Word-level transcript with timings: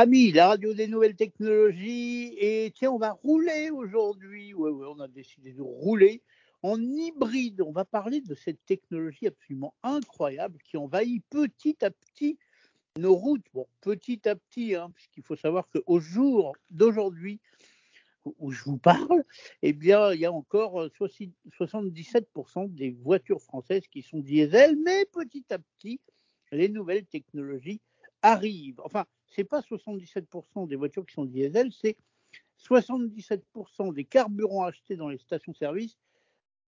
Ami, 0.00 0.30
la 0.30 0.46
radio 0.46 0.74
des 0.74 0.86
nouvelles 0.86 1.16
technologies. 1.16 2.32
Et 2.38 2.72
tiens, 2.76 2.92
on 2.92 2.98
va 2.98 3.10
rouler 3.10 3.70
aujourd'hui. 3.70 4.54
Oui, 4.54 4.70
oui, 4.70 4.86
on 4.88 5.00
a 5.00 5.08
décidé 5.08 5.52
de 5.52 5.60
rouler 5.60 6.22
en 6.62 6.80
hybride. 6.80 7.62
On 7.62 7.72
va 7.72 7.84
parler 7.84 8.20
de 8.20 8.36
cette 8.36 8.64
technologie 8.64 9.26
absolument 9.26 9.74
incroyable 9.82 10.60
qui 10.62 10.76
envahit 10.76 11.24
petit 11.30 11.84
à 11.84 11.90
petit 11.90 12.38
nos 12.96 13.16
routes. 13.16 13.44
Bon, 13.52 13.66
petit 13.80 14.20
à 14.28 14.36
petit, 14.36 14.76
hein, 14.76 14.92
puisqu'il 14.94 15.24
faut 15.24 15.34
savoir 15.34 15.66
qu'au 15.68 15.98
jour 15.98 16.54
d'aujourd'hui, 16.70 17.40
où 18.38 18.52
je 18.52 18.62
vous 18.62 18.78
parle, 18.78 19.24
eh 19.62 19.72
bien, 19.72 20.12
il 20.12 20.20
y 20.20 20.26
a 20.26 20.32
encore 20.32 20.86
77% 20.96 22.72
des 22.72 22.92
voitures 22.92 23.42
françaises 23.42 23.88
qui 23.90 24.02
sont 24.02 24.20
diesel, 24.20 24.76
mais 24.84 25.06
petit 25.06 25.46
à 25.50 25.58
petit, 25.58 26.00
les 26.52 26.68
nouvelles 26.68 27.06
technologies 27.06 27.80
arrivent. 28.22 28.80
Enfin, 28.84 29.04
c'est 29.30 29.44
pas 29.44 29.60
77% 29.60 30.68
des 30.68 30.76
voitures 30.76 31.06
qui 31.06 31.14
sont 31.14 31.24
diesel, 31.24 31.72
c'est 31.72 31.96
77% 32.66 33.92
des 33.94 34.04
carburants 34.04 34.64
achetés 34.64 34.96
dans 34.96 35.08
les 35.08 35.18
stations-service, 35.18 35.96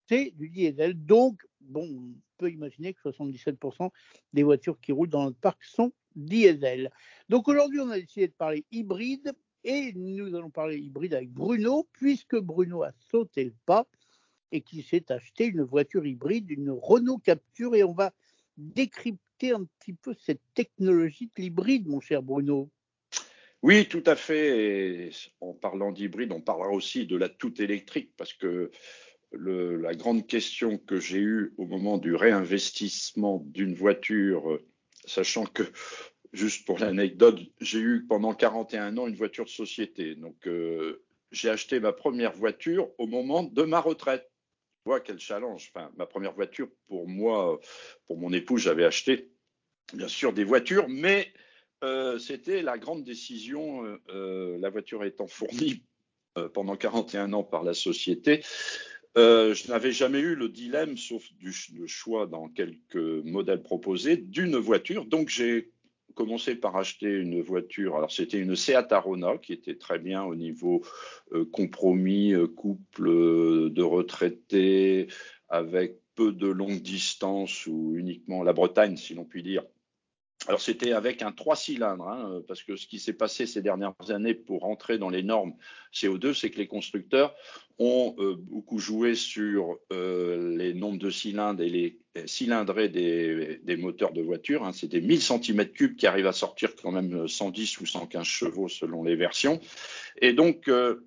c'est 0.09 0.32
du 0.37 0.48
diesel. 0.48 0.95
Donc, 1.04 1.46
bon, 1.60 1.88
on 1.88 2.15
peut 2.38 2.51
imaginer 2.51 2.95
que 2.95 3.09
77% 3.09 3.91
des 4.32 4.42
voitures 4.42 4.80
qui 4.80 4.92
roulent 4.92 5.09
dans 5.09 5.24
notre 5.24 5.38
parc 5.38 5.62
sont 5.65 5.92
diesel. 6.16 6.91
Donc 7.28 7.48
aujourd'hui, 7.48 7.80
on 7.80 7.91
a 7.91 8.01
décidé 8.01 8.28
de 8.28 8.32
parler 8.32 8.65
hybride 8.73 9.32
et 9.62 9.92
nous 9.95 10.34
allons 10.34 10.51
parler 10.51 10.79
hybride 10.79 11.15
avec 11.15 11.30
Bruno, 11.30 11.87
puisque 11.92 12.37
Bruno 12.37 12.82
a 12.82 12.92
sauté 13.10 13.45
le 13.45 13.54
pas 13.66 13.87
et 14.52 14.62
qu'il 14.62 14.82
s'est 14.82 15.12
acheté 15.12 15.46
une 15.46 15.62
voiture 15.62 16.06
hybride, 16.06 16.51
une 16.51 16.70
Renault 16.70 17.18
Capture, 17.18 17.77
et 17.77 17.84
on 17.84 17.92
va 17.92 18.12
décrypter 18.56 19.30
un 19.49 19.65
petit 19.79 19.95
peu 19.95 20.15
cette 20.15 20.43
technologie 20.55 21.30
de 21.37 21.43
l'hybride, 21.43 21.89
mon 21.89 22.01
cher 22.01 22.23
Bruno? 22.23 22.71
Oui, 23.63 23.87
tout 23.89 24.05
à 24.07 24.16
fait. 24.16 25.11
En 25.41 25.53
parlant 25.53 25.93
d'hybride, 25.93 26.33
on 26.33 26.41
parlera 26.41 26.71
aussi 26.71 27.07
de 27.07 27.16
la 27.16 27.29
toute 27.29 27.60
électrique 27.60 28.13
parce 28.16 28.32
que 28.32 28.71
la 29.32 29.95
grande 29.95 30.27
question 30.27 30.79
que 30.79 30.99
j'ai 30.99 31.19
eue 31.19 31.55
au 31.57 31.66
moment 31.66 31.99
du 31.99 32.15
réinvestissement 32.15 33.43
d'une 33.47 33.74
voiture, 33.74 34.59
sachant 35.05 35.45
que, 35.45 35.63
juste 36.32 36.66
pour 36.66 36.79
l'anecdote, 36.79 37.41
j'ai 37.60 37.80
eu 37.80 38.07
pendant 38.07 38.35
41 38.35 38.97
ans 38.97 39.07
une 39.07 39.15
voiture 39.15 39.45
de 39.45 39.51
société. 39.51 40.15
Donc, 40.15 40.47
euh, 40.47 41.04
j'ai 41.30 41.49
acheté 41.49 41.80
ma 41.80 41.93
première 41.93 42.32
voiture 42.32 42.88
au 42.99 43.07
moment 43.07 43.43
de 43.43 43.63
ma 43.63 43.80
retraite. 43.80 44.29
Vois 44.84 45.00
quel 45.00 45.18
challenge? 45.18 45.70
Enfin, 45.74 45.90
ma 45.96 46.06
première 46.06 46.32
voiture, 46.32 46.68
pour 46.88 47.09
moi, 47.09 47.60
pour 48.06 48.18
mon 48.18 48.32
épouse, 48.32 48.62
j'avais 48.62 48.84
acheté, 48.84 49.30
bien 49.92 50.09
sûr, 50.09 50.32
des 50.32 50.45
voitures, 50.45 50.88
mais 50.88 51.32
euh, 51.82 52.18
c'était 52.18 52.62
la 52.62 52.78
grande 52.78 53.04
décision, 53.04 53.84
euh, 53.84 54.01
euh, 54.10 54.58
la 54.58 54.70
voiture 54.70 55.04
étant 55.04 55.26
fournie 55.26 55.82
pendant 56.54 56.76
41 56.76 57.32
ans 57.32 57.42
par 57.42 57.64
la 57.64 57.74
société. 57.74 58.42
je 59.16 59.68
n'avais 59.68 59.90
jamais 59.90 60.20
eu 60.20 60.36
le 60.36 60.48
dilemme, 60.48 60.96
sauf 60.96 61.24
le 61.42 61.86
choix 61.88 62.26
dans 62.26 62.48
quelques 62.48 62.95
modèles 62.95 63.62
proposés, 63.62 64.16
d'une 64.16 64.56
voiture. 64.56 65.06
Donc 65.06 65.28
j'ai 65.28 65.72
commencé 66.15 66.55
par 66.55 66.77
acheter 66.77 67.09
une 67.09 67.41
voiture. 67.41 67.97
Alors 67.97 68.12
c'était 68.12 68.39
une 68.39 68.56
Seat 68.56 68.93
Arona 68.93 69.39
qui 69.39 69.53
était 69.53 69.77
très 69.77 69.99
bien 69.99 70.22
au 70.25 70.34
niveau 70.34 70.83
compromis, 71.53 72.34
couple 72.56 73.11
de 73.71 73.83
retraités 73.83 75.09
avec 75.49 75.99
peu 76.15 76.33
de 76.33 76.49
longues 76.49 76.83
distances 76.83 77.66
ou 77.66 77.94
uniquement 77.94 78.43
la 78.43 78.53
Bretagne, 78.53 78.97
si 78.97 79.15
l'on 79.15 79.25
peut 79.25 79.43
dire, 79.43 79.65
alors 80.47 80.60
c'était 80.60 80.93
avec 80.93 81.21
un 81.22 81.33
trois 81.33 81.55
cylindres, 81.55 82.09
hein, 82.09 82.43
parce 82.49 82.62
que 82.62 82.75
ce 82.75 82.87
qui 82.87 82.99
s'est 82.99 83.12
passé 83.12 83.47
ces 83.47 83.60
dernières 83.60 83.94
années 84.09 84.34
pour 84.34 84.62
rentrer 84.62 84.97
dans 84.97 85.10
les 85.10 85.22
normes 85.22 85.55
CO2, 85.93 86.32
c'est 86.32 86.50
que 86.50 86.59
les 86.59 86.66
constructeurs 86.66 87.34
ont 87.78 88.15
euh, 88.19 88.37
beaucoup 88.37 88.78
joué 88.78 89.15
sur 89.15 89.78
euh, 89.93 90.56
les 90.56 90.72
nombres 90.72 90.99
de 90.99 91.10
cylindres 91.10 91.62
et 91.62 91.69
les 91.69 91.98
cylindrés 92.26 92.88
des, 92.88 93.76
moteurs 93.76 94.12
de 94.12 94.22
voiture. 94.22 94.64
Hein. 94.64 94.72
C'était 94.72 95.00
1000 95.00 95.19
cm3 95.19 95.97
qui 95.97 96.06
arrivent 96.06 96.26
à 96.26 96.32
sortir 96.32 96.75
quand 96.75 96.91
même 96.91 97.28
110 97.28 97.81
ou 97.81 97.87
115 97.87 98.25
chevaux 98.25 98.69
selon 98.69 99.04
les 99.04 99.16
versions. 99.16 99.60
Et 100.20 100.32
donc 100.32 100.69
euh, 100.69 101.06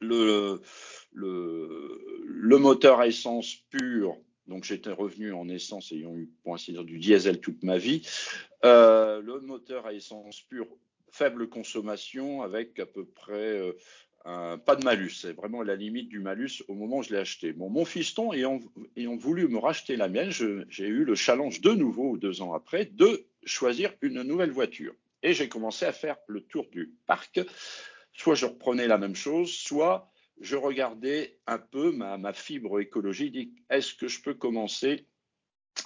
le, 0.00 0.60
le, 1.12 2.24
le 2.24 2.58
moteur 2.58 3.00
à 3.00 3.06
essence 3.06 3.54
pur 3.70 4.16
donc 4.50 4.64
j'étais 4.64 4.90
revenu 4.90 5.32
en 5.32 5.48
essence 5.48 5.92
ayant 5.92 6.14
eu 6.16 6.28
pour 6.42 6.54
ainsi 6.54 6.72
dire 6.72 6.84
du 6.84 6.98
diesel 6.98 7.40
toute 7.40 7.62
ma 7.62 7.78
vie. 7.78 8.06
Euh, 8.64 9.22
le 9.22 9.40
moteur 9.40 9.86
à 9.86 9.94
essence 9.94 10.42
pure, 10.42 10.66
faible 11.10 11.48
consommation 11.48 12.42
avec 12.42 12.78
à 12.80 12.86
peu 12.86 13.04
près 13.06 13.74
euh, 14.26 14.56
pas 14.58 14.76
de 14.76 14.84
malus. 14.84 15.10
C'est 15.10 15.32
vraiment 15.32 15.62
la 15.62 15.76
limite 15.76 16.08
du 16.08 16.18
malus 16.18 16.62
au 16.68 16.74
moment 16.74 16.98
où 16.98 17.02
je 17.02 17.10
l'ai 17.10 17.18
acheté. 17.18 17.54
Mon 17.54 17.84
fiston 17.84 18.32
ayant, 18.32 18.60
ayant 18.96 19.16
voulu 19.16 19.48
me 19.48 19.58
racheter 19.58 19.96
la 19.96 20.08
mienne, 20.08 20.30
j'ai 20.30 20.86
eu 20.86 21.04
le 21.04 21.14
challenge 21.14 21.60
de 21.60 21.70
nouveau 21.70 22.18
deux 22.18 22.42
ans 22.42 22.52
après 22.52 22.86
de 22.86 23.24
choisir 23.44 23.94
une 24.02 24.22
nouvelle 24.22 24.50
voiture. 24.50 24.94
Et 25.22 25.32
j'ai 25.32 25.48
commencé 25.48 25.84
à 25.86 25.92
faire 25.92 26.16
le 26.26 26.40
tour 26.40 26.66
du 26.72 26.92
parc. 27.06 27.40
Soit 28.12 28.34
je 28.34 28.46
reprenais 28.46 28.88
la 28.88 28.98
même 28.98 29.14
chose, 29.14 29.52
soit 29.52 30.10
je 30.40 30.56
regardais 30.56 31.38
un 31.46 31.58
peu 31.58 31.92
ma, 31.92 32.32
fibre 32.32 32.80
écologique. 32.80 33.50
Est-ce 33.68 33.94
que 33.94 34.08
je 34.08 34.22
peux 34.22 34.34
commencer 34.34 35.06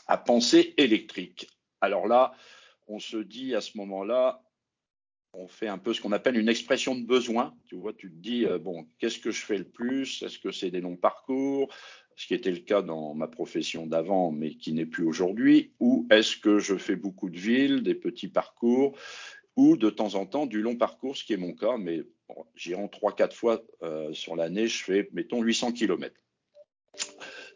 à 0.07 0.17
penser 0.17 0.75
électrique? 0.77 1.49
Alors 1.81 2.07
là, 2.07 2.33
on 2.87 2.99
se 2.99 3.17
dit 3.17 3.55
à 3.55 3.61
ce 3.61 3.77
moment-là, 3.77 4.43
on 5.33 5.49
fait 5.49 5.67
un 5.67 5.79
peu 5.79 5.93
ce 5.93 6.01
qu'on 6.01 6.13
appelle 6.13 6.39
une 6.39 6.49
expression 6.49 6.95
de 6.95 7.05
besoin. 7.05 7.55
Tu 7.67 7.75
vois, 7.75 7.93
tu 7.93 8.09
te 8.09 8.17
dis, 8.17 8.47
euh, 8.47 8.59
bon, 8.59 8.87
qu'est-ce 8.99 9.19
que 9.19 9.33
je 9.33 9.45
fais 9.45 9.59
le 9.59 9.69
plus? 9.69 10.23
Est-ce 10.23 10.39
que 10.39 10.53
c'est 10.53 10.71
des 10.71 10.81
longs 10.81 10.97
parcours? 10.97 11.75
Ce 12.17 12.29
qui 12.29 12.35
était 12.35 12.53
le 12.53 12.61
cas 12.61 12.83
dans 12.83 13.13
ma 13.15 13.27
profession 13.27 13.89
d'avant, 13.89 14.31
mais 14.31 14.55
qui 14.55 14.73
n'est 14.73 14.87
plus 14.87 15.05
aujourd'hui, 15.05 15.73
ou 15.81 16.07
est-ce 16.11 16.37
que 16.37 16.61
je 16.61 16.77
fais 16.77 16.95
beaucoup 16.95 17.29
de 17.29 17.37
villes, 17.37 17.83
des 17.83 17.97
petits 17.97 18.29
parcours, 18.29 18.97
ou 19.57 19.77
de 19.77 19.91
temps 19.91 20.15
en 20.15 20.25
temps 20.25 20.47
du 20.47 20.63
long 20.63 20.77
parcours, 20.77 21.17
ce 21.17 21.25
qui 21.25 21.33
est 21.33 21.39
mon 21.39 21.55
cas, 21.55 21.77
mais 21.77 22.05
j'irai 22.55 22.83
3-4 22.85 23.33
fois 23.33 23.63
euh, 23.83 24.13
sur 24.13 24.37
l'année, 24.37 24.67
je 24.67 24.83
fais, 24.83 25.09
mettons, 25.13 25.43
800 25.43 25.73
km. 25.73 26.15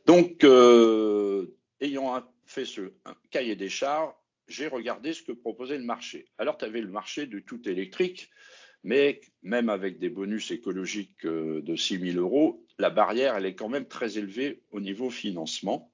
Donc, 0.07 0.45
euh, 0.45 1.55
ayant 1.81 2.23
fait 2.47 2.65
ce 2.65 2.93
cahier 3.31 3.57
des 3.57 3.69
charges, 3.69 4.13
j'ai 4.47 4.67
regardé 4.67 5.13
ce 5.13 5.23
que 5.23 5.33
proposait 5.33 5.79
le 5.79 5.85
marché. 5.85 6.27
Alors, 6.39 6.57
tu 6.57 6.65
avais 6.65 6.81
le 6.81 6.89
marché 6.89 7.27
du 7.27 7.45
tout 7.45 7.69
électrique, 7.69 8.31
mais 8.83 9.21
même 9.43 9.69
avec 9.69 9.99
des 9.99 10.09
bonus 10.09 10.51
écologiques 10.51 11.25
euh, 11.27 11.61
de 11.61 11.77
6 11.77 12.13
000 12.13 12.19
euros, 12.19 12.65
la 12.79 12.91
barrière, 12.91 13.37
elle 13.37 13.47
est 13.47 13.55
quand 13.55 13.69
même 13.69 13.87
très 13.87 14.19
élevée 14.19 14.63
au 14.71 14.81
niveau 14.81 15.11
financement. 15.11 15.93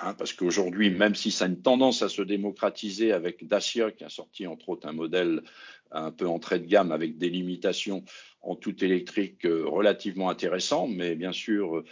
Hein, 0.00 0.14
parce 0.14 0.32
qu'aujourd'hui, 0.32 0.90
même 0.90 1.14
si 1.14 1.30
ça 1.30 1.46
a 1.46 1.48
une 1.48 1.62
tendance 1.62 2.02
à 2.02 2.08
se 2.08 2.22
démocratiser 2.22 3.12
avec 3.12 3.46
Dacia, 3.46 3.90
qui 3.90 4.04
a 4.04 4.10
sorti 4.10 4.46
entre 4.46 4.68
autres 4.68 4.86
un 4.86 4.92
modèle 4.92 5.42
un 5.90 6.12
peu 6.12 6.28
entrée 6.28 6.58
de 6.58 6.66
gamme 6.66 6.92
avec 6.92 7.16
des 7.16 7.30
limitations 7.30 8.04
en 8.42 8.54
tout 8.54 8.84
électrique 8.84 9.46
euh, 9.46 9.64
relativement 9.66 10.28
intéressant, 10.28 10.86
mais 10.86 11.14
bien 11.14 11.32
sûr, 11.32 11.82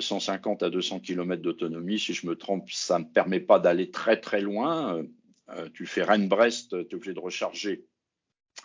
150 0.00 0.62
euh, 0.62 0.66
à 0.66 0.70
200 0.70 1.00
km 1.00 1.40
d'autonomie, 1.40 1.98
si 1.98 2.12
je 2.12 2.26
me 2.26 2.34
trompe, 2.34 2.68
ça 2.70 2.98
ne 2.98 3.04
me 3.04 3.10
permet 3.10 3.40
pas 3.40 3.60
d'aller 3.60 3.90
très 3.90 4.20
très 4.20 4.40
loin. 4.40 5.02
Euh, 5.50 5.68
tu 5.72 5.86
fais 5.86 6.02
Rennes-Brest, 6.02 6.70
tu 6.70 6.76
es 6.76 6.94
obligé 6.94 7.14
de 7.14 7.20
recharger 7.20 7.84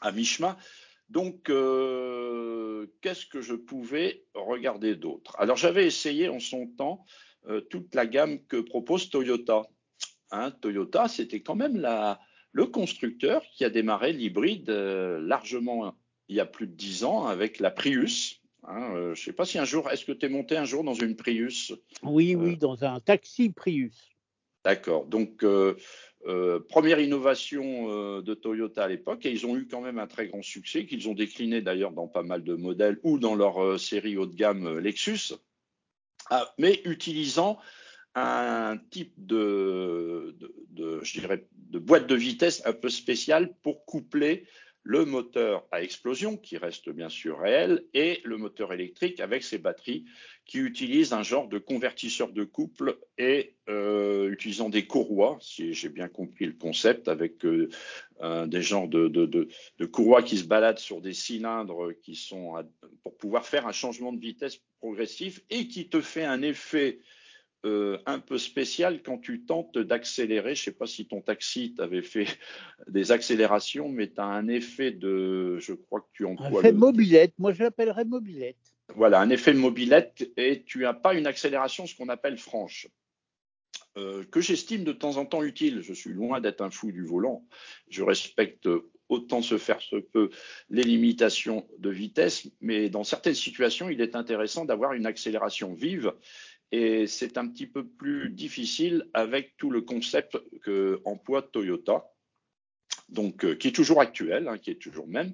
à 0.02 0.12
mi-chemin. 0.12 0.58
Donc, 1.10 1.44
qu'est-ce 3.02 3.26
que 3.28 3.42
je 3.42 3.56
pouvais 3.56 4.26
regarder 4.34 4.96
d'autre? 4.96 5.36
Alors, 5.38 5.56
j'avais 5.56 5.86
essayé 5.86 6.30
en 6.30 6.40
son 6.40 6.68
temps 6.68 7.06
euh, 7.48 7.62
toute 7.62 7.94
la 7.94 8.08
gamme 8.08 8.44
que 8.46 8.58
propose 8.58 9.10
Toyota. 9.10 9.64
Hein, 10.32 10.52
Toyota, 10.62 11.08
c'était 11.08 11.42
quand 11.42 11.56
même 11.56 11.78
la, 11.78 12.20
le 12.52 12.66
constructeur 12.66 13.44
qui 13.54 13.64
a 13.64 13.70
démarré 13.70 14.14
l'hybride 14.14 14.70
euh, 14.70 15.20
largement 15.22 15.96
il 16.28 16.36
y 16.36 16.40
a 16.40 16.46
plus 16.48 16.66
de 16.66 16.74
dix 16.74 17.04
ans 17.04 17.28
avec 17.28 17.60
la 17.60 17.70
Prius. 17.70 18.42
Hein, 18.64 18.96
euh, 18.96 19.14
je 19.14 19.22
ne 19.22 19.26
sais 19.26 19.34
pas 19.34 19.46
si 19.46 19.60
un 19.60 19.66
jour, 19.66 19.92
est-ce 19.92 20.06
que 20.06 20.12
tu 20.12 20.26
es 20.26 20.30
monté 20.30 20.58
un 20.58 20.66
jour 20.66 20.84
dans 20.84 20.96
une 20.96 21.16
Prius? 21.16 21.72
Oui, 22.02 22.34
oui, 22.34 22.58
dans 22.58 22.84
un 22.84 23.00
taxi 23.00 23.52
Prius. 23.52 24.10
D'accord. 24.64 25.06
Donc, 25.06 25.46
première 26.70 27.00
innovation 27.00 28.22
de 28.22 28.34
Toyota 28.34 28.84
à 28.84 28.88
l'époque, 28.88 29.26
et 29.26 29.32
ils 29.32 29.46
ont 29.46 29.56
eu 29.56 29.68
quand 29.68 29.82
même 29.82 30.00
un 30.00 30.08
très 30.08 30.28
grand 30.28 30.42
succès, 30.42 30.86
qu'ils 30.86 31.08
ont 31.08 31.14
décliné 31.14 31.62
d'ailleurs 31.62 31.92
dans 31.92 32.08
pas 32.08 32.24
mal 32.24 32.44
de 32.44 32.56
modèles 32.56 33.00
ou 33.04 33.20
dans 33.20 33.36
leur 33.36 33.80
série 33.80 34.18
haut 34.18 34.26
de 34.26 34.36
gamme 34.36 34.80
Lexus. 34.80 35.34
Ah, 36.30 36.52
mais 36.58 36.82
utilisant 36.86 37.60
un 38.16 38.78
type 38.90 39.14
de, 39.18 40.36
je 40.78 41.20
dirais, 41.20 41.48
de 41.70 41.80
boîte 41.80 42.08
de 42.08 42.16
vitesse 42.16 42.64
un 42.66 42.74
peu 42.74 42.90
spéciale 42.90 43.54
pour 43.62 43.86
coupler 43.86 44.48
le 44.86 45.04
moteur 45.04 45.66
à 45.72 45.82
explosion, 45.82 46.38
qui 46.38 46.58
reste 46.58 46.92
bien 46.92 47.10
sûr 47.10 47.40
réel, 47.40 47.84
et 47.96 48.22
le 48.24 48.38
moteur 48.38 48.72
électrique 48.72 49.20
avec 49.20 49.44
ses 49.44 49.58
batteries, 49.58 50.06
qui 50.46 50.60
utilisent 50.60 51.12
un 51.12 51.24
genre 51.24 51.48
de 51.48 51.58
convertisseur 51.58 52.32
de 52.32 52.44
couple 52.44 53.00
et 53.18 53.56
euh, 53.68 54.30
utilisant 54.30 54.70
des 54.70 54.86
courroies, 54.86 55.40
si 55.42 55.74
j'ai 55.74 55.90
bien 55.90 56.08
compris 56.08 56.46
le 56.46 56.54
concept, 56.54 57.08
avec 57.08 57.44
euh, 57.46 57.68
des 58.46 58.62
genres 58.62 58.88
de, 58.88 59.08
de, 59.08 59.86
courroies 59.88 60.22
qui 60.22 60.38
se 60.38 60.44
baladent 60.46 60.78
sur 60.78 61.02
des 61.02 61.14
cylindres 61.14 61.92
qui 62.04 62.14
sont 62.16 62.54
pour 63.02 63.18
pouvoir 63.18 63.44
faire 63.44 63.66
un 63.66 63.72
changement 63.72 64.14
de 64.14 64.20
vitesse 64.20 64.62
progressif 64.80 65.42
et 65.50 65.68
qui 65.68 65.90
te 65.90 66.00
fait 66.00 66.26
un 66.26 66.44
effet 66.44 67.00
euh, 67.66 67.98
un 68.06 68.20
peu 68.20 68.38
spécial 68.38 69.02
quand 69.02 69.18
tu 69.18 69.44
tentes 69.44 69.78
d'accélérer. 69.78 70.56
Je 70.56 70.62
ne 70.62 70.66
sais 70.66 70.72
pas 70.72 70.86
si 70.86 71.08
ton 71.08 71.22
taxi 71.22 71.74
t'avait 71.74 72.02
fait 72.02 72.28
des 72.88 73.12
accélérations, 73.12 73.90
mais 73.90 74.12
tu 74.12 74.22
as 74.22 74.26
un 74.26 74.48
effet 74.48 74.92
de, 74.92 75.58
je 75.60 75.74
crois 75.74 76.02
que 76.02 76.10
tu 76.14 76.26
emploies. 76.26 76.48
Un 76.48 76.64
effet 76.64 76.72
mobilette, 76.72 77.34
moi 77.40 77.54
je 77.54 77.64
l'appellerais 77.64 78.06
mobilette. 78.06 78.58
Voilà, 78.96 79.20
un 79.20 79.30
effet 79.32 79.54
mobilette 79.54 80.30
et 80.38 80.64
tu 80.64 80.80
n'as 80.80 80.94
pas 80.94 81.16
une 81.16 81.26
accélération, 81.26 81.88
ce 81.88 81.96
qu'on 81.96 82.10
appelle 82.10 82.38
franche. 82.38 82.88
Euh, 83.98 84.24
que 84.26 84.42
j'estime 84.42 84.84
de 84.84 84.92
temps 84.92 85.18
en 85.18 85.26
temps 85.26 85.42
utile. 85.42 85.82
Je 85.82 85.94
suis 85.94 86.14
loin 86.14 86.42
d'être 86.42 86.62
un 86.62 86.70
fou 86.70 86.92
du 86.92 87.04
volant. 87.04 87.48
Je 87.90 88.04
respecte 88.04 88.68
autant 89.10 89.42
se 89.42 89.58
faire 89.58 89.82
se 89.82 89.98
peut 89.98 90.30
les 90.70 90.84
limitations 90.84 91.68
de 91.78 91.90
vitesse, 91.90 92.50
mais 92.62 92.90
dans 92.90 93.04
certaines 93.04 93.36
situations, 93.36 93.90
il 93.90 94.02
est 94.02 94.16
intéressant 94.16 94.66
d'avoir 94.66 94.94
une 94.94 95.06
accélération 95.06 95.74
vive 95.74 96.14
et 96.72 97.08
c'est 97.08 97.38
un 97.38 97.48
petit 97.48 97.68
peu 97.68 97.86
plus 97.86 98.30
difficile 98.30 99.08
avec 99.14 99.56
tout 99.58 99.70
le 99.70 99.82
concept 99.82 100.38
que 100.62 101.02
emploie 101.06 101.42
Toyota, 101.42 102.12
donc 103.10 103.46
euh, 103.46 103.56
qui 103.56 103.70
est 103.70 103.76
toujours 103.76 104.02
actuel, 104.02 104.48
hein, 104.48 104.58
qui 104.58 104.72
est 104.72 104.82
toujours 104.82 105.08
même, 105.08 105.34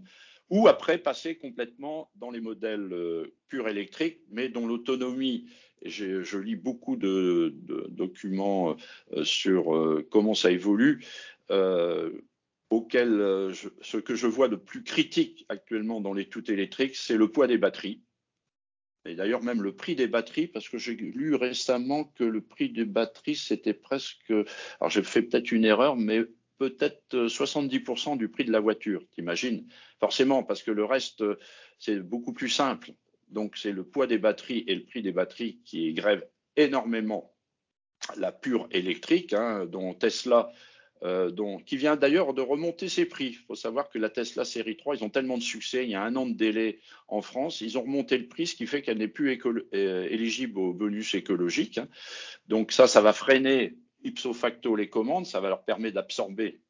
ou 0.49 0.67
après 0.67 0.97
passer 0.97 1.37
complètement 1.37 2.11
dans 2.15 2.31
les 2.31 2.41
modèles 2.41 2.91
euh, 2.91 3.33
purs 3.47 3.69
électriques, 3.69 4.19
mais 4.29 4.49
dont 4.49 4.67
l'autonomie, 4.67 5.49
je 5.83 6.37
lis 6.37 6.57
beaucoup 6.57 6.95
de, 6.95 7.55
documents 7.89 8.75
euh, 9.13 9.23
sur 9.23 10.05
comment 10.11 10.35
ça 10.35 10.51
évolue, 10.51 11.03
auquel 12.69 13.51
ce 13.81 13.97
que 13.97 14.15
je 14.15 14.27
vois 14.27 14.47
de 14.47 14.55
plus 14.55 14.83
critique 14.83 15.45
actuellement 15.49 15.99
dans 15.99 16.13
les 16.13 16.29
tout 16.29 16.49
électriques, 16.49 16.95
c'est 16.95 17.17
le 17.17 17.29
poids 17.29 17.47
des 17.47 17.57
batteries 17.57 18.01
et 19.05 19.15
d'ailleurs 19.15 19.43
même 19.43 19.61
le 19.61 19.75
prix 19.75 19.95
des 19.95 20.07
batteries, 20.07 20.47
parce 20.47 20.69
que 20.69 20.77
j'ai 20.77 20.95
lu 20.95 21.35
récemment 21.35 22.05
que 22.05 22.23
le 22.23 22.41
prix 22.41 22.69
des 22.69 22.85
batteries, 22.85 23.35
c'était 23.35 23.73
presque, 23.73 24.31
alors 24.79 24.89
j'ai 24.89 25.03
fait 25.03 25.23
peut-être 25.23 25.51
une 25.51 25.65
erreur, 25.65 25.95
mais 25.95 26.23
peut-être 26.57 27.27
70% 27.27 28.17
du 28.17 28.29
prix 28.29 28.45
de 28.45 28.51
la 28.51 28.59
voiture, 28.59 29.03
t'imagines? 29.09 29.67
Forcément, 29.99 30.43
parce 30.43 30.61
que 30.61 30.69
le 30.69 30.85
reste, 30.85 31.23
c'est 31.79 31.99
beaucoup 31.99 32.33
plus 32.33 32.49
simple. 32.49 32.91
Donc 33.29 33.57
c'est 33.57 33.71
le 33.71 33.83
poids 33.83 34.05
des 34.05 34.19
batteries 34.19 34.63
et 34.67 34.75
le 34.75 34.83
prix 34.83 35.01
des 35.01 35.11
batteries 35.11 35.59
qui 35.65 35.93
grèvent 35.93 36.27
énormément 36.55 37.33
la 38.17 38.31
pure 38.31 38.67
électrique, 38.71 39.33
hein, 39.33 39.65
dont 39.65 39.93
Tesla 39.93 40.51
euh, 41.03 41.31
qui 41.65 41.77
vient 41.77 41.95
d'ailleurs 41.95 42.35
de 42.35 42.43
remonter 42.43 42.87
ses 42.87 43.05
prix. 43.05 43.29
Il 43.29 43.45
faut 43.47 43.55
savoir 43.55 43.89
que 43.89 43.97
la 43.97 44.11
Tesla 44.11 44.45
série 44.45 44.77
3, 44.77 44.97
ils 44.97 45.03
ont 45.03 45.09
tellement 45.09 45.39
de 45.39 45.43
succès, 45.43 45.83
il 45.83 45.89
y 45.89 45.95
a 45.95 46.03
un 46.03 46.15
an 46.15 46.27
de 46.27 46.33
délai 46.33 46.79
en 47.07 47.23
France, 47.23 47.61
ils 47.61 47.75
ont 47.79 47.81
remonté 47.81 48.19
le 48.19 48.27
prix, 48.27 48.45
ce 48.45 48.55
qui 48.55 48.67
fait 48.67 48.83
qu'elle 48.83 48.99
n'est 48.99 49.07
plus 49.07 49.41
euh, 49.73 50.07
éligible 50.11 50.59
au 50.59 50.73
bonus 50.73 51.15
écologique. 51.15 51.79
Hein. 51.79 51.87
Donc 52.47 52.71
ça, 52.71 52.85
ça 52.85 53.01
va 53.01 53.13
freiner 53.13 53.77
ipso 54.03 54.31
facto 54.33 54.75
les 54.75 54.89
commandes, 54.89 55.25
ça 55.25 55.39
va 55.39 55.49
leur 55.49 55.63
permettre 55.63 55.95
d'absorber 55.95 56.61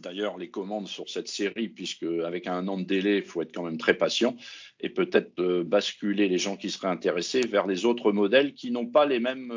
d'ailleurs 0.00 0.36
les 0.36 0.50
commandes 0.50 0.88
sur 0.88 1.08
cette 1.08 1.28
série, 1.28 1.68
puisque 1.68 2.02
avec 2.24 2.48
un 2.48 2.66
an 2.66 2.78
de 2.78 2.84
délai, 2.84 3.18
il 3.18 3.22
faut 3.22 3.40
être 3.40 3.54
quand 3.54 3.62
même 3.62 3.78
très 3.78 3.94
patient 3.94 4.36
et 4.80 4.88
peut-être 4.88 5.38
euh, 5.38 5.62
basculer 5.62 6.28
les 6.28 6.38
gens 6.38 6.56
qui 6.56 6.70
seraient 6.70 6.88
intéressés 6.88 7.42
vers 7.42 7.68
les 7.68 7.84
autres 7.84 8.10
modèles 8.10 8.54
qui 8.54 8.72
n'ont 8.72 8.86
pas 8.86 9.06
les 9.06 9.20
mêmes 9.20 9.54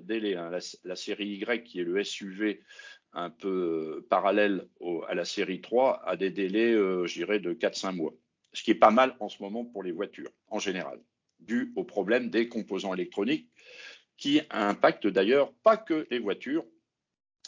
délais. 0.00 0.36
Hein. 0.36 0.50
La, 0.84 0.96
série 0.96 1.34
Y, 1.34 1.64
qui 1.64 1.80
est 1.80 1.84
le 1.84 2.02
SUV 2.02 2.62
un 3.16 3.30
peu 3.30 3.48
euh, 3.98 4.06
parallèle 4.08 4.68
à 5.08 5.14
la 5.14 5.24
série 5.24 5.60
3 5.60 6.02
a 6.04 6.16
des 6.16 6.30
délais, 6.30 6.72
euh, 6.72 7.06
je 7.06 7.14
dirais, 7.14 7.40
de 7.40 7.54
4-5 7.54 7.92
mois. 7.92 8.14
Ce 8.52 8.62
qui 8.62 8.70
est 8.70 8.76
pas 8.76 8.90
mal 8.90 9.16
en 9.20 9.28
ce 9.28 9.42
moment 9.42 9.64
pour 9.64 9.82
les 9.82 9.90
voitures, 9.90 10.30
en 10.48 10.58
général, 10.58 11.00
dû 11.40 11.72
au 11.76 11.84
problème 11.84 12.30
des 12.30 12.48
composants 12.48 12.94
électroniques 12.94 13.50
qui 14.16 14.40
impactent 14.50 15.06
d'ailleurs 15.06 15.52
pas 15.62 15.76
que 15.76 16.06
les 16.10 16.18
voitures, 16.18 16.64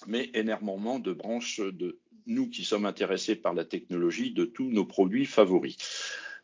mais 0.07 0.31
énormément 0.35 0.99
de 0.99 1.13
branches 1.13 1.61
de 1.61 2.01
nous 2.27 2.49
qui 2.49 2.65
sommes 2.65 2.85
intéressés 2.85 3.37
par 3.37 3.55
la 3.55 3.65
technologie 3.65 4.33
de 4.33 4.45
tous 4.45 4.71
nos 4.71 4.85
produits 4.85 5.27
favoris. 5.27 5.77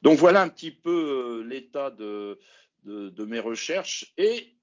Donc 0.03 0.19
voilà 0.19 0.43
un 0.43 0.49
petit 0.49 0.71
peu 0.71 0.91
euh, 0.91 1.45
l'état 1.45 1.91
de, 1.91 2.39
de 2.85 3.25
mes 3.25 3.41
recherches. 3.41 4.13
Et 4.19 4.55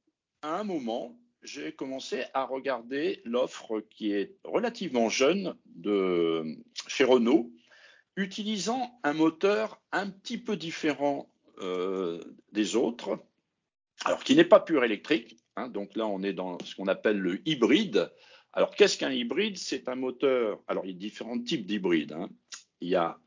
à 0.42 0.60
un 0.60 0.64
moment, 0.64 1.18
j'ai 1.44 1.72
commencé 1.72 2.24
à 2.34 2.46
regarder 2.46 3.22
l'offre 3.26 3.82
qui 3.90 4.12
est 4.12 4.36
relativement 4.44 5.10
jeune 5.10 5.56
de 5.66 6.58
chez 6.88 7.04
Renault, 7.04 7.52
utilisant 8.16 9.00
un 9.04 9.14
moteur 9.14 9.82
un 9.92 10.10
petit 10.10 10.38
peu 10.38 10.56
différent 10.56 11.30
euh, 11.60 12.22
des 12.52 12.76
autres, 12.76 13.20
alors 14.06 14.24
qui 14.24 14.36
n'est 14.36 14.46
pas 14.46 14.60
pur 14.60 14.84
électrique. 14.84 15.38
Hein, 15.56 15.68
donc 15.68 15.96
là, 15.96 16.08
on 16.08 16.22
est 16.24 16.34
dans 16.34 16.58
ce 16.64 16.76
qu'on 16.76 16.88
appelle 16.88 17.18
le 17.18 17.48
hybride. 17.48 18.12
Alors, 18.54 18.76
qu'est-ce 18.76 18.98
qu'un 18.98 19.12
hybride? 19.12 19.58
C'est 19.58 19.88
un 19.88 19.96
moteur. 19.96 20.60
Alors, 20.68 20.86
il 20.86 20.92
y 20.92 20.96
a 20.96 20.98
différents 20.98 21.40
types 21.40 21.66
d'hybrides. 21.66 22.14
Hein. 22.14 22.30
Il 22.82 22.90
y 22.90 22.96
a 22.96 23.20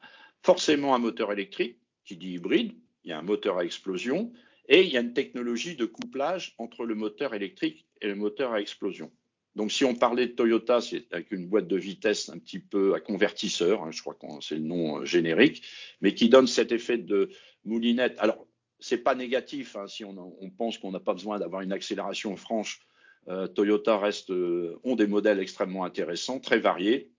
forcément 0.43 0.95
un 0.95 0.99
moteur 0.99 1.33
électrique 1.33 1.79
qui 2.05 2.17
dit 2.17 2.33
hybride. 2.33 2.75
Il 3.05 3.11
y 3.11 3.13
a 3.13 3.19
un 3.19 3.23
moteur 3.23 3.59
à 3.59 3.65
explosion 3.65 4.33
et 4.69 4.83
il 4.83 4.91
y 4.91 4.97
a 4.97 5.01
une 5.01 5.13
technologie 5.13 5.77
de 5.77 5.85
couplage 5.85 6.55
entre 6.59 6.85
le 6.85 6.95
moteur 6.95 7.35
électrique 7.35 7.87
et 8.05 8.09
le 8.09 8.15
moteur 8.15 8.53
à 8.53 8.61
explosion. 8.61 9.11
Donc, 9.56 9.73
si 9.73 9.85
on 9.85 9.95
parlait 9.95 10.27
de 10.27 10.33
Toyota, 10.33 10.81
c'est 10.81 11.12
avec 11.12 11.31
une 11.31 11.47
boîte 11.47 11.69
de 11.69 11.77
vitesse 11.77 12.29
un 12.29 12.39
petit 12.39 12.59
peu 12.59 12.95
à 12.95 13.01
convertisseur, 13.01 13.83
hein, 13.83 13.91
je 13.93 14.03
crois 14.03 14.15
que 14.15 14.27
c'est 14.41 14.56
le 14.56 14.62
nom 14.62 15.01
euh, 15.01 15.05
générique, 15.05 15.62
mais 16.01 16.15
qui 16.15 16.29
donne 16.29 16.47
cet 16.47 16.71
effet 16.73 16.99
de 16.99 17.31
moulinette. 17.65 18.17
Alors, 18.19 18.47
c'est 18.81 18.99
pas 18.99 19.15
négatif 19.15 19.77
hein, 19.77 19.87
si 19.87 20.05
on, 20.05 20.51
pense 20.59 20.77
qu'on 20.77 20.91
n'a 20.91 21.01
pas 21.01 21.15
besoin 21.15 21.39
d'avoir 21.39 21.62
une 21.62 21.73
accélération 21.73 22.37
franche. 22.37 22.81
Euh, 23.29 23.47
Toyota 23.47 23.97
reste 23.97 24.31
euh, 24.31 24.79
ont 24.85 24.97
des 24.97 25.06
modèles 25.06 25.39
extrêmement 25.39 25.85
intéressants, 25.85 26.41
très 26.41 26.59
variés. 26.59 27.11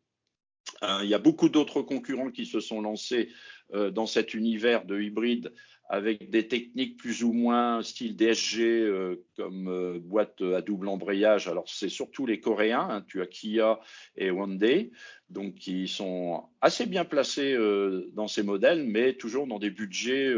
Il 1.01 1.07
y 1.07 1.13
a 1.13 1.19
beaucoup 1.19 1.49
d'autres 1.49 1.81
concurrents 1.81 2.31
qui 2.31 2.45
se 2.45 2.59
sont 2.59 2.81
lancés 2.81 3.29
dans 3.73 4.05
cet 4.05 4.33
univers 4.33 4.85
de 4.85 4.99
hybride 4.99 5.51
avec 5.87 6.29
des 6.29 6.47
techniques 6.47 6.97
plus 6.97 7.23
ou 7.23 7.31
moins 7.31 7.83
style 7.83 8.15
DSG 8.15 8.61
euh, 8.61 9.23
comme 9.35 9.67
euh, 9.67 9.99
boîte 9.99 10.41
à 10.41 10.61
double 10.61 10.87
embrayage. 10.87 11.47
Alors 11.47 11.69
c'est 11.69 11.89
surtout 11.89 12.25
les 12.25 12.39
Coréens, 12.39 12.87
hein. 12.89 13.05
tu 13.07 13.21
as 13.21 13.27
Kia 13.27 13.79
et 14.15 14.27
Hyundai, 14.27 14.91
donc 15.29 15.55
qui 15.55 15.87
sont 15.87 16.43
assez 16.61 16.85
bien 16.85 17.05
placés 17.05 17.53
euh, 17.53 18.09
dans 18.13 18.27
ces 18.27 18.41
modèles, 18.41 18.83
mais 18.83 19.13
toujours 19.13 19.45
dans 19.47 19.59
des 19.59 19.69
budgets 19.69 20.33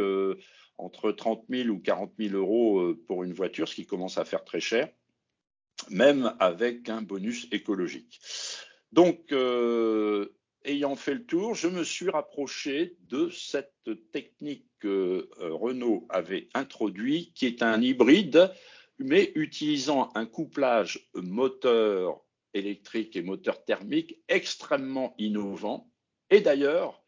entre 0.77 1.11
30 1.11 1.45
000 1.49 1.69
ou 1.69 1.79
40 1.79 2.13
000 2.19 2.35
euros 2.35 2.93
pour 3.07 3.23
une 3.23 3.33
voiture, 3.33 3.67
ce 3.67 3.75
qui 3.75 3.85
commence 3.85 4.17
à 4.17 4.25
faire 4.25 4.43
très 4.43 4.59
cher, 4.59 4.89
même 5.89 6.33
avec 6.39 6.89
un 6.89 7.01
bonus 7.01 7.47
écologique. 7.51 8.19
Donc 8.91 9.31
ayant 10.67 10.95
fait 10.95 11.13
le 11.13 11.25
tour, 11.25 11.55
je 11.55 11.67
me 11.67 11.83
suis 11.83 12.09
rapproché 12.09 12.97
de 13.07 13.29
cette 13.29 13.89
technique 14.11 14.67
que 14.79 15.29
euh, 15.39 15.53
Renault 15.53 16.05
avait 16.09 16.49
introduite, 16.53 17.33
qui 17.33 17.47
est 17.47 17.63
un 17.63 17.81
hybride, 17.81 18.51
mais 18.99 19.31
utilisant 19.35 20.11
un 20.15 20.25
couplage 20.25 21.09
moteur 21.15 22.21
électrique 22.53 23.15
et 23.15 23.21
moteur 23.21 23.63
thermique 23.63 24.19
extrêmement 24.27 25.15
innovant. 25.17 25.91
Et 26.29 26.41
d'ailleurs, 26.41 27.03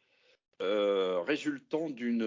euh, 0.61 1.21
résultant 1.21 1.89
d'une 1.89 2.19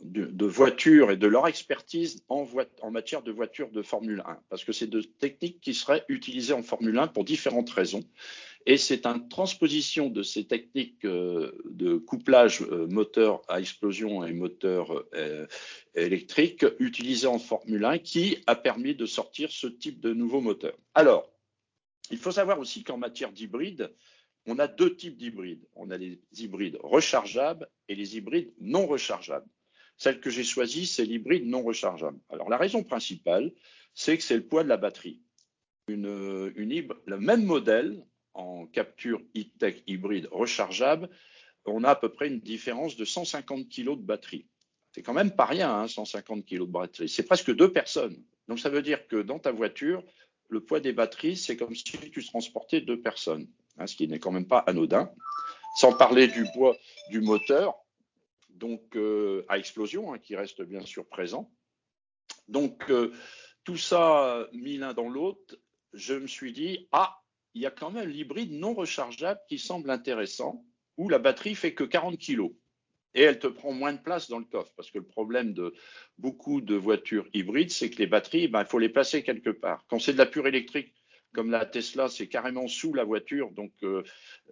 de 0.00 0.46
voitures 0.46 1.10
et 1.10 1.16
de 1.16 1.26
leur 1.26 1.46
expertise 1.48 2.22
en, 2.28 2.46
en 2.80 2.90
matière 2.90 3.22
de 3.22 3.30
voitures 3.30 3.70
de 3.70 3.82
Formule 3.82 4.22
1, 4.26 4.38
parce 4.48 4.64
que 4.64 4.72
c'est 4.72 4.86
de 4.86 5.02
techniques 5.02 5.60
qui 5.60 5.74
seraient 5.74 6.04
utilisées 6.08 6.54
en 6.54 6.62
Formule 6.62 6.98
1 6.98 7.08
pour 7.08 7.24
différentes 7.24 7.68
raisons. 7.70 8.04
Et 8.66 8.78
c'est 8.78 9.04
une 9.04 9.28
transposition 9.28 10.08
de 10.08 10.22
ces 10.22 10.46
techniques 10.46 11.04
euh, 11.04 11.52
de 11.66 11.96
couplage 11.96 12.62
euh, 12.62 12.86
moteur 12.86 13.42
à 13.48 13.60
explosion 13.60 14.24
et 14.24 14.32
moteur 14.32 15.04
électrique 15.94 16.64
utilisées 16.78 17.26
en 17.26 17.38
Formule 17.38 17.84
1 17.84 17.98
qui 17.98 18.38
a 18.46 18.54
permis 18.56 18.94
de 18.94 19.04
sortir 19.04 19.50
ce 19.52 19.66
type 19.66 20.00
de 20.00 20.14
nouveau 20.14 20.40
moteur. 20.40 20.74
Alors, 20.94 21.30
il 22.10 22.18
faut 22.18 22.30
savoir 22.30 22.58
aussi 22.58 22.82
qu'en 22.82 22.98
matière 22.98 23.32
d'hybride, 23.32 23.90
on 24.46 24.58
a 24.58 24.66
deux 24.66 24.94
types 24.96 25.16
d'hybrides. 25.16 25.66
On 25.74 25.90
a 25.90 25.96
les 25.96 26.20
hybrides 26.36 26.78
rechargeables 26.82 27.68
et 27.88 27.94
les 27.94 28.16
hybrides 28.16 28.52
non 28.60 28.86
rechargeables. 28.86 29.48
Celle 29.96 30.20
que 30.20 30.30
j'ai 30.30 30.44
choisie, 30.44 30.86
c'est 30.86 31.04
l'hybride 31.04 31.46
non 31.46 31.62
rechargeable. 31.62 32.18
Alors 32.28 32.48
la 32.48 32.56
raison 32.56 32.82
principale, 32.82 33.52
c'est 33.94 34.16
que 34.16 34.22
c'est 34.22 34.36
le 34.36 34.46
poids 34.46 34.64
de 34.64 34.68
la 34.68 34.76
batterie. 34.76 35.20
Une 35.88 36.06
le 36.06 37.18
même 37.18 37.44
modèle 37.44 38.04
en 38.32 38.66
capture 38.66 39.20
e-tech 39.36 39.82
hybride 39.86 40.28
rechargeable, 40.32 41.08
on 41.66 41.84
a 41.84 41.90
à 41.90 41.96
peu 41.96 42.08
près 42.08 42.28
une 42.28 42.40
différence 42.40 42.96
de 42.96 43.04
150 43.04 43.68
kg 43.68 43.96
de 43.96 44.02
batterie. 44.02 44.46
C'est 44.92 45.02
quand 45.02 45.12
même 45.12 45.30
pas 45.30 45.46
rien, 45.46 45.86
150 45.86 46.38
hein, 46.38 46.42
kg 46.42 46.60
de 46.60 46.64
batterie. 46.64 47.08
C'est 47.08 47.22
presque 47.22 47.54
deux 47.54 47.72
personnes. 47.72 48.22
Donc 48.48 48.58
ça 48.58 48.68
veut 48.70 48.82
dire 48.82 49.06
que 49.08 49.22
dans 49.22 49.38
ta 49.38 49.52
voiture, 49.52 50.04
le 50.48 50.60
poids 50.60 50.80
des 50.80 50.92
batteries, 50.92 51.36
c'est 51.36 51.56
comme 51.56 51.74
si 51.74 51.84
tu 51.84 52.24
transportais 52.24 52.80
deux 52.80 53.00
personnes, 53.00 53.46
hein, 53.78 53.86
ce 53.86 53.96
qui 53.96 54.08
n'est 54.08 54.18
quand 54.18 54.32
même 54.32 54.46
pas 54.46 54.58
anodin. 54.58 55.10
Sans 55.76 55.92
parler 55.92 56.28
du 56.28 56.44
poids 56.54 56.76
du 57.10 57.20
moteur, 57.20 57.74
donc 58.50 58.96
euh, 58.96 59.44
à 59.48 59.58
explosion, 59.58 60.12
hein, 60.14 60.18
qui 60.18 60.36
reste 60.36 60.62
bien 60.62 60.82
sûr 60.82 61.06
présent. 61.06 61.50
Donc 62.48 62.90
euh, 62.90 63.12
tout 63.64 63.76
ça 63.76 64.46
mis 64.52 64.76
l'un 64.76 64.94
dans 64.94 65.08
l'autre, 65.08 65.56
je 65.92 66.14
me 66.14 66.26
suis 66.26 66.52
dit 66.52 66.88
ah, 66.92 67.20
il 67.54 67.62
y 67.62 67.66
a 67.66 67.70
quand 67.70 67.90
même 67.90 68.08
l'hybride 68.08 68.52
non 68.52 68.74
rechargeable 68.74 69.40
qui 69.48 69.58
semble 69.58 69.90
intéressant, 69.90 70.64
où 70.96 71.08
la 71.08 71.18
batterie 71.18 71.54
fait 71.54 71.74
que 71.74 71.84
40 71.84 72.18
kg 72.18 72.52
et 73.14 73.22
elle 73.22 73.38
te 73.38 73.46
prend 73.46 73.72
moins 73.72 73.92
de 73.92 73.98
place 73.98 74.28
dans 74.28 74.38
le 74.38 74.44
coffre. 74.44 74.72
Parce 74.76 74.90
que 74.90 74.98
le 74.98 75.06
problème 75.06 75.54
de 75.54 75.74
beaucoup 76.18 76.60
de 76.60 76.74
voitures 76.74 77.26
hybrides, 77.32 77.70
c'est 77.70 77.90
que 77.90 77.98
les 77.98 78.06
batteries, 78.06 78.48
ben, 78.48 78.62
il 78.62 78.66
faut 78.66 78.78
les 78.78 78.88
placer 78.88 79.22
quelque 79.22 79.50
part. 79.50 79.84
Quand 79.88 79.98
c'est 79.98 80.12
de 80.12 80.18
la 80.18 80.26
pure 80.26 80.46
électrique, 80.46 80.92
comme 81.34 81.50
la 81.50 81.66
Tesla, 81.66 82.08
c'est 82.08 82.28
carrément 82.28 82.68
sous 82.68 82.94
la 82.94 83.04
voiture, 83.04 83.50
donc 83.50 83.72
euh, 83.82 84.02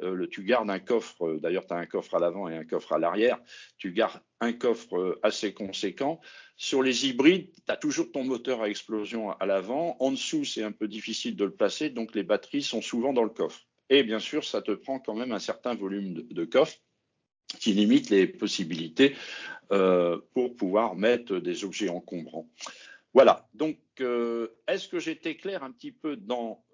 euh, 0.02 0.26
tu 0.26 0.42
gardes 0.42 0.68
un 0.68 0.80
coffre, 0.80 1.26
euh, 1.26 1.38
d'ailleurs 1.38 1.66
tu 1.66 1.72
as 1.72 1.76
un 1.76 1.86
coffre 1.86 2.16
à 2.16 2.18
l'avant 2.18 2.48
et 2.48 2.56
un 2.56 2.64
coffre 2.64 2.92
à 2.92 2.98
l'arrière, 2.98 3.38
tu 3.78 3.92
gardes 3.92 4.20
un 4.40 4.52
coffre 4.52 5.18
assez 5.22 5.54
conséquent. 5.54 6.20
Sur 6.56 6.82
les 6.82 7.06
hybrides, 7.06 7.50
tu 7.54 7.72
as 7.72 7.76
toujours 7.76 8.10
ton 8.10 8.24
moteur 8.24 8.62
à 8.62 8.68
explosion 8.68 9.30
à 9.30 9.46
l'avant, 9.46 9.96
en 10.00 10.10
dessous 10.10 10.44
c'est 10.44 10.64
un 10.64 10.72
peu 10.72 10.88
difficile 10.88 11.36
de 11.36 11.44
le 11.44 11.52
placer, 11.52 11.88
donc 11.88 12.14
les 12.14 12.24
batteries 12.24 12.62
sont 12.62 12.82
souvent 12.82 13.12
dans 13.12 13.24
le 13.24 13.30
coffre. 13.30 13.60
Et 13.88 14.02
bien 14.02 14.18
sûr, 14.18 14.44
ça 14.44 14.60
te 14.60 14.72
prend 14.72 14.98
quand 14.98 15.14
même 15.14 15.32
un 15.32 15.38
certain 15.38 15.74
volume 15.74 16.14
de, 16.14 16.44
coffre 16.44 16.76
qui 17.60 17.72
limite 17.72 18.10
les 18.10 18.26
possibilités 18.26 19.14
pour 19.68 20.56
pouvoir 20.56 20.94
mettre 20.96 21.38
des 21.38 21.64
objets 21.64 21.90
encombrants. 21.90 22.48
Voilà. 23.12 23.48
Donc, 23.52 23.76
est-ce 23.98 24.88
que 24.88 24.98
j'étais 24.98 25.36
clair 25.36 25.62
un 25.62 25.72
petit 25.72 25.92
peu 25.92 26.16
dans 26.16 26.64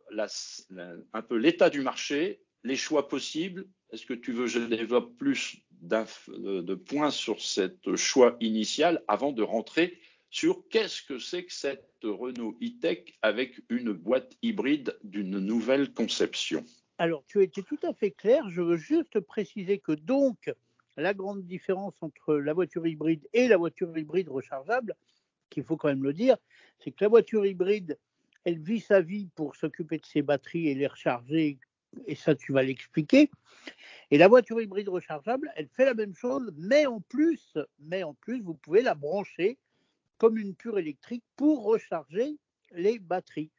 un 1.12 1.22
peu 1.22 1.36
l'état 1.36 1.70
du 1.70 1.80
marché, 1.80 2.40
les 2.64 2.76
choix 2.76 3.08
possibles 3.08 3.66
Est-ce 3.92 4.06
que 4.06 4.14
tu 4.14 4.32
veux 4.32 4.44
que 4.44 4.50
je 4.50 4.60
développe 4.60 5.16
plus 5.16 5.58
de 5.80 6.74
points 6.74 7.10
sur 7.10 7.40
cette 7.40 7.94
choix 7.96 8.36
initial 8.40 9.02
avant 9.08 9.32
de 9.32 9.42
rentrer 9.42 9.98
sur 10.30 10.68
qu'est-ce 10.68 11.02
que 11.02 11.18
c'est 11.18 11.44
que 11.44 11.52
cette 11.52 11.88
Renault 12.02 12.56
e-Tech 12.62 13.04
avec 13.22 13.60
une 13.70 13.92
boîte 13.92 14.36
hybride 14.42 14.98
d'une 15.02 15.38
nouvelle 15.38 15.92
conception? 15.92 16.64
Alors, 16.98 17.24
tu 17.26 17.42
été 17.42 17.62
tout 17.62 17.78
à 17.82 17.94
fait 17.94 18.10
clair. 18.10 18.50
Je 18.50 18.60
veux 18.60 18.76
juste 18.76 19.20
préciser 19.20 19.78
que 19.78 19.92
donc, 19.92 20.52
la 20.96 21.14
grande 21.14 21.46
différence 21.46 21.94
entre 22.00 22.34
la 22.34 22.52
voiture 22.52 22.86
hybride 22.86 23.26
et 23.32 23.48
la 23.48 23.56
voiture 23.56 23.96
hybride 23.96 24.28
rechargeable, 24.28 24.96
qu'il 25.48 25.64
faut 25.64 25.76
quand 25.76 25.88
même 25.88 26.02
le 26.02 26.12
dire, 26.12 26.36
c'est 26.80 26.90
que 26.90 27.04
la 27.04 27.08
voiture 27.08 27.46
hybride, 27.46 27.98
elle 28.48 28.60
vit 28.60 28.80
sa 28.80 29.02
vie 29.02 29.28
pour 29.34 29.56
s'occuper 29.56 29.98
de 29.98 30.06
ses 30.06 30.22
batteries 30.22 30.68
et 30.68 30.74
les 30.74 30.86
recharger, 30.86 31.58
et 32.06 32.14
ça 32.14 32.34
tu 32.34 32.54
vas 32.54 32.62
l'expliquer. 32.62 33.30
Et 34.10 34.16
la 34.16 34.26
voiture 34.26 34.58
hybride 34.58 34.88
rechargeable, 34.88 35.52
elle 35.54 35.68
fait 35.68 35.84
la 35.84 35.92
même 35.92 36.14
chose, 36.14 36.50
mais 36.56 36.86
en 36.86 37.02
plus, 37.02 37.58
mais 37.78 38.02
en 38.04 38.14
plus, 38.14 38.40
vous 38.40 38.54
pouvez 38.54 38.80
la 38.80 38.94
brancher 38.94 39.58
comme 40.16 40.38
une 40.38 40.54
pure 40.54 40.78
électrique 40.78 41.24
pour 41.36 41.62
recharger 41.62 42.38
les 42.72 42.98
batteries. 42.98 43.50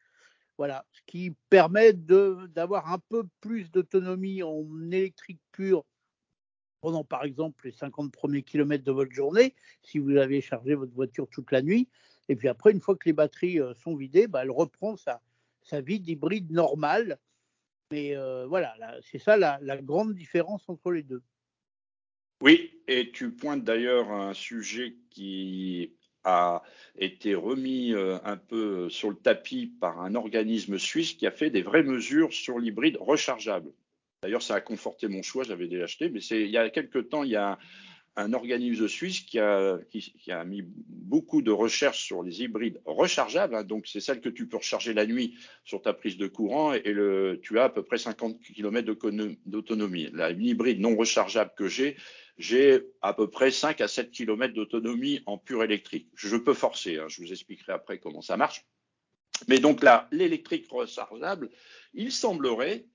Voilà, 0.58 0.84
ce 0.92 1.02
qui 1.06 1.36
permet 1.52 1.94
d'avoir 1.94 2.92
un 2.92 3.00
peu 3.10 3.26
plus 3.42 3.70
d'autonomie 3.70 4.42
en 4.42 4.66
électrique 4.92 5.40
pure 5.52 5.86
pendant 6.82 7.04
par 7.04 7.26
exemple 7.26 7.68
les 7.68 7.72
50 7.74 8.12
premiers 8.12 8.42
kilomètres 8.42 8.84
de 8.84 8.92
votre 8.92 9.12
journée, 9.12 9.54
si 9.84 10.00
vous 10.00 10.16
avez 10.16 10.42
chargé 10.42 10.74
votre 10.74 10.94
voiture 10.94 11.28
toute 11.30 11.52
la 11.52 11.62
nuit. 11.62 11.90
Et 12.30 12.36
puis 12.36 12.48
après, 12.48 12.72
une 12.72 12.80
fois 12.80 12.96
que 12.96 13.10
les 13.10 13.14
batteries 13.14 13.60
euh, 13.60 13.74
sont 13.74 13.96
vidées, 13.96 14.28
bah, 14.28 14.44
elle 14.44 14.52
reprend 14.52 14.96
sa, 14.96 15.22
sa 15.62 15.82
vie 15.82 16.00
d'hybride 16.00 16.52
normale. 16.52 17.20
Mais 17.92 18.16
euh, 18.16 18.46
voilà, 18.48 18.76
c'est 19.02 19.18
ça 19.18 19.36
la, 19.36 19.60
grande 19.82 20.14
différence 20.14 20.70
entre 20.70 20.92
les 20.92 21.02
deux. 21.02 21.24
Oui, 22.42 22.82
et 22.88 23.12
tu 23.12 23.32
pointes 23.32 23.64
d'ailleurs 23.64 24.12
un 24.12 24.34
sujet 24.36 24.96
qui 25.10 25.96
a 26.24 26.62
été 26.98 27.34
remis 27.34 27.94
euh, 27.94 28.20
un 28.24 28.38
peu 28.38 28.90
sur 28.90 29.10
le 29.10 29.16
tapis 29.16 29.74
par 29.82 30.00
un 30.02 30.14
organisme 30.14 30.78
suisse 30.78 31.14
qui 31.14 31.26
a 31.26 31.32
fait 31.32 31.50
des 31.50 31.64
vraies 31.64 31.84
mesures 31.84 32.32
sur 32.32 32.60
l'hybride 32.60 32.98
rechargeable. 33.00 33.72
D'ailleurs, 34.22 34.44
ça 34.44 34.56
a 34.56 34.62
conforté 34.62 35.08
mon 35.08 35.24
choix, 35.24 35.44
j'avais 35.44 35.68
déjà 35.68 35.86
acheté, 35.86 36.10
mais 36.10 36.20
il 36.20 36.50
y 36.50 36.58
a 36.58 36.70
quelques 36.70 37.10
temps, 37.10 37.24
il 37.24 37.32
y 37.32 37.38
a 37.38 37.58
un, 38.20 38.34
organisme 38.34 38.88
suisse 38.88 39.22
qui 39.22 39.40
a, 39.40 39.80
mis 40.46 40.64
beaucoup 40.64 41.42
de 41.42 41.52
recherches 41.52 42.04
sur 42.04 42.24
les 42.24 42.42
hybrides 42.42 42.82
rechargeables. 42.86 43.56
Hein. 43.56 43.64
donc, 43.64 43.88
c'est 43.88 44.00
celle 44.00 44.22
que 44.22 44.30
tu 44.30 44.48
peux 44.48 44.58
recharger 44.58 44.94
la 44.94 45.06
nuit 45.06 45.38
sur 45.64 45.82
ta 45.82 45.94
prise 45.94 46.18
de 46.18 46.28
courant 46.28 46.74
et, 46.74 46.96
tu 47.42 47.60
as 47.60 47.66
à 47.66 47.70
peu 47.70 47.84
près 47.84 47.98
50 47.98 48.40
km 48.42 48.94
d'autonomie. 49.46 50.10
La 50.14 50.32
hybride 50.32 50.80
non 50.80 50.96
rechargeable 50.96 51.52
que 51.58 51.68
j'ai, 51.68 51.98
j'ai 52.38 52.86
à 53.02 53.14
peu 53.14 53.30
près 53.30 53.52
5 53.52 53.82
à 53.82 53.88
7 53.88 54.12
km 54.12 54.54
d'autonomie 54.54 55.22
en 55.26 55.38
pur 55.38 55.64
électrique. 55.64 56.08
Je 56.16 56.38
peux 56.38 56.54
forcer, 56.54 56.98
hein. 56.98 57.08
je 57.08 57.22
vous 57.22 57.32
expliquerai 57.32 57.74
après 57.74 58.00
comment 58.00 58.22
ça 58.22 58.38
marche. 58.38 58.66
Mais 59.48 59.60
donc 59.60 59.84
là, 59.84 60.08
l'électrique 60.12 60.68
rechargeable, 60.70 61.50
il 61.94 62.12
semblerait 62.12 62.86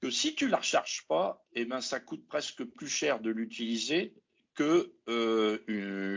que 0.00 0.10
si 0.10 0.34
tu 0.34 0.48
la 0.48 0.58
recharges 0.58 1.04
pas, 1.08 1.44
eh 1.54 1.64
ben, 1.64 1.80
ça 1.80 2.00
coûte 2.00 2.26
presque 2.26 2.64
plus 2.64 2.88
cher 2.88 3.20
de 3.20 3.30
l'utiliser 3.30 4.14
que 4.60 4.92
euh, 5.08 5.58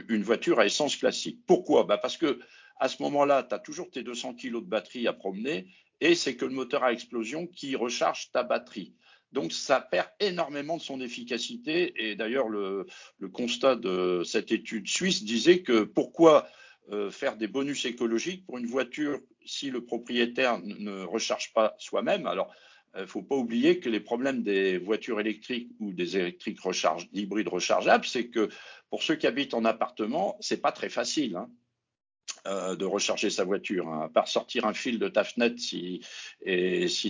une, 0.10 0.22
voiture 0.22 0.60
à 0.60 0.66
essence 0.66 0.98
classique. 0.98 1.40
Pourquoi? 1.48 1.86
Bah 1.86 1.98
Parce 1.98 2.18
que 2.18 2.40
à 2.78 2.90
ce 2.90 3.02
moment-là, 3.04 3.44
tu 3.44 3.56
as 3.56 3.60
toujours 3.60 3.90
tes 3.90 4.04
200 4.04 4.34
kg 4.34 4.56
de 4.56 4.60
batterie 4.68 5.08
à 5.08 5.14
promener 5.14 5.68
et 6.02 6.14
c'est 6.14 6.36
que 6.36 6.44
le 6.44 6.52
moteur 6.52 6.84
à 6.84 6.92
explosion 6.92 7.48
qui 7.48 7.78
recharge 7.78 8.32
ta 8.34 8.44
batterie. 8.44 8.96
Donc 9.32 9.54
ça 9.54 9.80
perd 9.80 10.10
énormément 10.20 10.76
de 10.76 10.82
son 10.82 11.00
efficacité 11.00 11.94
et 11.96 12.16
d'ailleurs 12.18 12.50
le, 12.50 12.86
constat 13.32 13.78
de 13.78 14.24
cette 14.26 14.52
étude 14.52 14.90
suisse 14.90 15.24
disait 15.24 15.62
que 15.62 15.84
pourquoi 15.84 16.46
euh, 16.92 17.10
faire 17.12 17.38
des 17.38 17.48
bonus 17.48 17.86
écologiques 17.86 18.46
pour 18.46 18.58
une 18.58 18.68
voiture 18.68 19.22
si 19.46 19.70
le 19.70 19.86
propriétaire 19.86 20.60
ne 20.62 21.04
recharge 21.04 21.54
pas 21.54 21.76
soi-même? 21.80 22.28
Alors 22.28 22.54
ne 23.02 23.06
faut 23.06 23.24
pas 23.24 23.36
oublier 23.36 23.80
que 23.80 23.90
les 23.90 24.00
problèmes 24.00 24.44
des 24.44 24.78
voitures 24.78 25.20
électriques 25.20 25.70
ou 25.80 25.94
des 25.94 26.18
électriques 26.18 26.60
recharge, 26.62 27.10
hybrides 27.14 27.48
rechargeables, 27.48 28.06
c'est 28.06 28.28
que 28.28 28.50
pour 28.90 29.02
ceux 29.02 29.16
qui 29.16 29.26
habitent 29.26 29.56
en 29.56 29.66
appartement, 29.66 30.38
c'est 30.40 30.62
pas 30.62 30.72
très 30.72 30.90
facile 30.90 31.36
hein, 31.36 31.50
euh, 32.46 32.76
de 32.76 32.86
recharger 32.86 33.32
sa 33.32 33.44
voiture. 33.44 33.88
Hein. 33.90 34.04
À 34.06 34.10
part 34.10 34.28
sortir 34.28 34.66
un 34.66 34.74
fil 34.74 35.00
de 35.00 35.08
ta 35.08 35.24
fenêtre, 35.24 35.60
si, 35.60 36.02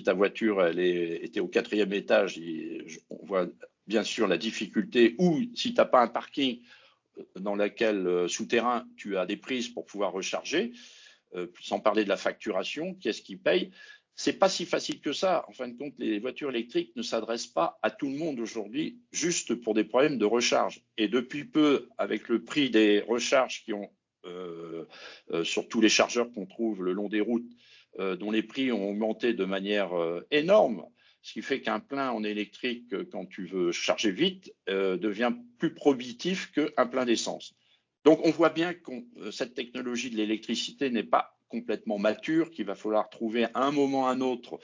ta 0.06 0.14
voiture 0.14 0.66
était 0.66 1.42
au 1.42 1.48
quatrième 1.48 1.92
étage, 1.92 2.40
on 3.10 3.26
voit 3.26 3.48
bien 3.86 4.04
sûr 4.04 4.28
la 4.28 4.38
difficulté. 4.38 5.16
Ou 5.18 5.42
si 5.54 5.74
tu 5.74 5.78
n'as 5.78 5.86
pas 5.86 6.02
un 6.02 6.08
parking 6.08 6.62
dans 7.36 7.56
lequel 7.56 8.08
euh, 8.08 8.28
souterrain 8.30 8.88
tu 8.96 9.18
as 9.18 9.26
des 9.26 9.38
prises 9.38 9.68
pour 9.68 9.86
pouvoir 9.86 10.14
recharger, 10.14 10.72
sans 11.60 11.80
parler 11.80 12.04
de 12.04 12.10
la 12.10 12.16
facturation, 12.16 12.94
qui 12.94 13.10
est-ce 13.10 13.24
qui 13.24 13.38
paye 13.38 13.72
c'est 14.16 14.34
pas 14.34 14.50
si 14.50 14.66
facile 14.66 15.02
que 15.02 15.12
ça. 15.12 15.46
En 15.48 15.54
fin 15.54 15.68
de 15.68 15.78
compte, 15.78 15.94
les 15.98 16.20
voitures 16.20 16.50
électriques 16.50 16.96
ne 16.96 17.02
s'adressent 17.02 17.48
pas 17.48 17.80
à 17.82 17.90
tout 17.90 18.08
le 18.08 18.16
monde 18.16 18.40
aujourd'hui, 18.40 19.00
juste 19.12 19.56
pour 19.56 19.74
des 19.74 19.84
problèmes 19.84 20.18
de 20.18 20.26
recharge. 20.26 20.82
Et 20.98 21.08
depuis 21.08 21.46
peu, 21.46 21.90
avec 21.98 22.30
le 22.30 22.44
prix 22.44 22.70
des 22.70 23.02
recharges 23.02 23.64
qui 23.64 23.74
ont 23.74 23.90
euh, 24.26 24.86
euh, 25.32 25.44
sur 25.44 25.68
tous 25.68 25.82
les 25.82 25.90
chargeurs 25.90 26.32
qu'on 26.32 26.46
trouve 26.46 26.84
le 26.84 26.94
long 26.94 27.10
des 27.10 27.22
routes, 27.22 27.50
euh, 28.00 28.16
dont 28.16 28.32
les 28.32 28.44
prix 28.44 28.72
ont 28.72 28.90
augmenté 28.90 29.34
de 29.34 29.46
manière 29.46 29.92
énorme, 30.32 30.86
ce 31.22 31.34
qui 31.34 31.42
fait 31.42 31.62
qu'un 31.62 31.80
plein 31.80 32.12
en 32.12 32.24
électrique, 32.24 32.94
quand 33.12 33.26
tu 33.26 33.46
veux 33.46 33.72
charger 33.72 34.12
vite, 34.12 34.54
devient 34.68 35.34
plus 35.58 35.74
prohibitif 35.74 36.52
qu'un 36.52 36.86
plein 36.86 37.06
d'essence. 37.06 37.56
Donc 38.04 38.20
on 38.26 38.32
voit 38.32 38.50
bien 38.50 38.74
que 38.74 38.92
cette 39.32 39.54
technologie 39.54 40.10
de 40.10 40.18
l'électricité 40.18 40.90
n'est 40.90 41.04
pas 41.04 41.33
complètement 41.54 42.00
mature, 42.00 42.50
qu'il 42.50 42.66
va 42.66 42.74
falloir 42.74 43.10
trouver 43.10 43.46
à 43.54 43.64
un 43.64 43.72
moment 43.72 44.04
ou 44.04 44.06
à 44.08 44.10
un 44.10 44.22
autre 44.22 44.60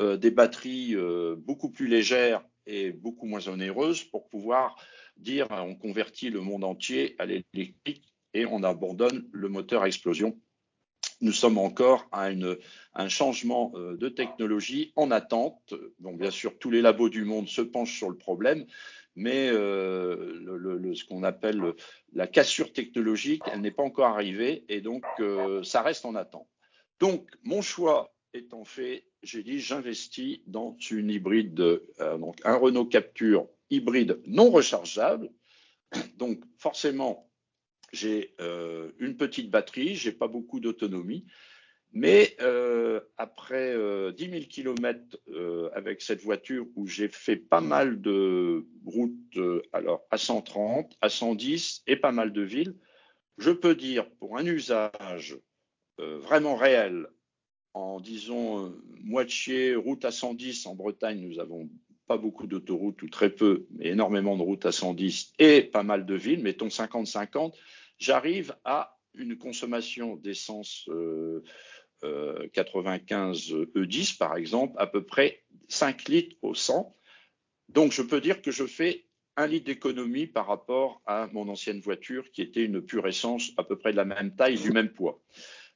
euh, 0.00 0.16
des 0.16 0.30
batteries 0.30 0.96
euh, 0.96 1.36
beaucoup 1.36 1.70
plus 1.70 1.86
légères 1.86 2.42
et 2.66 2.92
beaucoup 2.92 3.26
moins 3.26 3.46
onéreuses 3.46 4.04
pour 4.04 4.26
pouvoir 4.30 4.74
dire 5.18 5.46
on 5.50 5.74
convertit 5.74 6.30
le 6.30 6.40
monde 6.40 6.64
entier 6.64 7.14
à 7.18 7.26
l'électrique 7.26 8.14
et 8.32 8.46
on 8.46 8.62
abandonne 8.62 9.28
le 9.32 9.50
moteur 9.50 9.82
à 9.82 9.86
explosion. 9.86 10.40
Nous 11.20 11.32
sommes 11.32 11.58
encore 11.58 12.08
à 12.12 12.30
une, 12.30 12.56
un 12.94 13.08
changement 13.08 13.72
euh, 13.74 13.96
de 13.96 14.08
technologie 14.08 14.92
en 14.96 15.10
attente. 15.10 15.74
Donc, 15.98 16.18
bien 16.18 16.30
sûr, 16.30 16.58
tous 16.58 16.70
les 16.70 16.80
labos 16.80 17.08
du 17.08 17.24
monde 17.24 17.48
se 17.48 17.60
penchent 17.60 17.96
sur 17.96 18.08
le 18.08 18.16
problème, 18.16 18.64
mais 19.16 19.50
euh, 19.50 20.94
ce 20.94 21.04
qu'on 21.04 21.22
appelle 21.22 21.74
la 22.12 22.26
cassure 22.26 22.72
technologique, 22.72 23.42
elle 23.52 23.60
n'est 23.60 23.70
pas 23.70 23.82
encore 23.82 24.06
arrivée 24.06 24.64
et 24.68 24.80
donc 24.80 25.04
euh, 25.20 25.62
ça 25.62 25.82
reste 25.82 26.04
en 26.04 26.14
attente. 26.14 26.48
Donc, 27.00 27.28
mon 27.42 27.62
choix 27.62 28.14
étant 28.34 28.64
fait, 28.64 29.06
j'ai 29.22 29.42
dit 29.42 29.58
j'investis 29.58 30.40
dans 30.46 30.76
une 30.90 31.10
hybride, 31.10 31.60
euh, 31.60 32.18
donc 32.18 32.36
un 32.44 32.56
Renault 32.56 32.86
Capture 32.86 33.48
hybride 33.70 34.20
non 34.26 34.50
rechargeable. 34.50 35.30
Donc 36.16 36.42
forcément, 36.56 37.29
j'ai 37.92 38.34
euh, 38.40 38.90
une 38.98 39.16
petite 39.16 39.50
batterie, 39.50 39.94
j'ai 39.94 40.12
pas 40.12 40.28
beaucoup 40.28 40.60
d'autonomie, 40.60 41.26
mais 41.92 42.36
euh, 42.40 43.00
après 43.16 43.74
10 44.12 44.30
000 44.30 44.42
km 44.48 45.18
avec 45.74 46.02
cette 46.02 46.22
voiture 46.22 46.66
où 46.76 46.86
j'ai 46.86 47.08
fait 47.08 47.36
pas 47.36 47.60
mal 47.60 48.00
de 48.00 48.66
routes, 48.84 49.38
alors 49.72 50.06
à 50.10 50.18
130, 50.18 50.96
à 51.00 51.08
110 51.08 51.82
et 51.86 51.96
pas 51.96 52.12
mal 52.12 52.32
de 52.32 52.42
villes, 52.42 52.76
je 53.38 53.50
peux 53.50 53.74
dire 53.74 54.08
pour 54.10 54.38
un 54.38 54.46
usage 54.46 55.36
vraiment 55.98 56.56
réel 56.56 57.06
en 57.74 58.00
disons 58.00 58.66
euh, 58.66 58.82
moitié 59.02 59.74
route 59.74 60.04
à 60.04 60.10
110 60.10 60.66
en 60.66 60.74
Bretagne, 60.74 61.20
nous 61.20 61.38
avons 61.38 61.68
pas 62.10 62.18
beaucoup 62.18 62.48
d'autoroutes 62.48 63.00
ou 63.04 63.08
très 63.08 63.30
peu, 63.30 63.66
mais 63.70 63.90
énormément 63.90 64.36
de 64.36 64.42
routes 64.42 64.66
à 64.66 64.72
110 64.72 65.34
et 65.38 65.62
pas 65.62 65.84
mal 65.84 66.06
de 66.06 66.16
villes, 66.16 66.42
mettons 66.42 66.66
50-50, 66.66 67.54
j'arrive 68.00 68.56
à 68.64 68.98
une 69.14 69.38
consommation 69.38 70.16
d'essence 70.16 70.90
95 72.52 73.52
euh, 73.52 73.70
E10 73.76 74.18
par 74.18 74.36
exemple, 74.36 74.74
à 74.78 74.88
peu 74.88 75.04
près 75.04 75.44
5 75.68 76.08
litres 76.08 76.36
au 76.42 76.52
100. 76.52 76.92
Donc 77.68 77.92
je 77.92 78.02
peux 78.02 78.20
dire 78.20 78.42
que 78.42 78.50
je 78.50 78.66
fais 78.66 79.04
un 79.36 79.46
litre 79.46 79.66
d'économie 79.66 80.26
par 80.26 80.48
rapport 80.48 81.02
à 81.06 81.28
mon 81.32 81.48
ancienne 81.48 81.78
voiture 81.78 82.32
qui 82.32 82.42
était 82.42 82.64
une 82.64 82.82
pure 82.82 83.06
essence 83.06 83.52
à 83.56 83.62
peu 83.62 83.78
près 83.78 83.92
de 83.92 83.96
la 83.96 84.04
même 84.04 84.34
taille, 84.34 84.58
du 84.58 84.72
même 84.72 84.90
poids. 84.92 85.22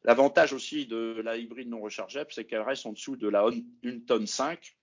L'avantage 0.03 0.53
aussi 0.53 0.87
de 0.87 1.23
la 1.25 1.37
hybride 1.37 1.69
non 1.69 1.81
rechargeable, 1.81 2.31
c'est 2.33 2.45
qu'elle 2.45 2.63
reste 2.63 2.87
en 2.87 2.93
dessous 2.93 3.15
de 3.15 3.29
la 3.29 3.47
1 3.85 4.01
tonne 4.01 4.27
5. 4.27 4.75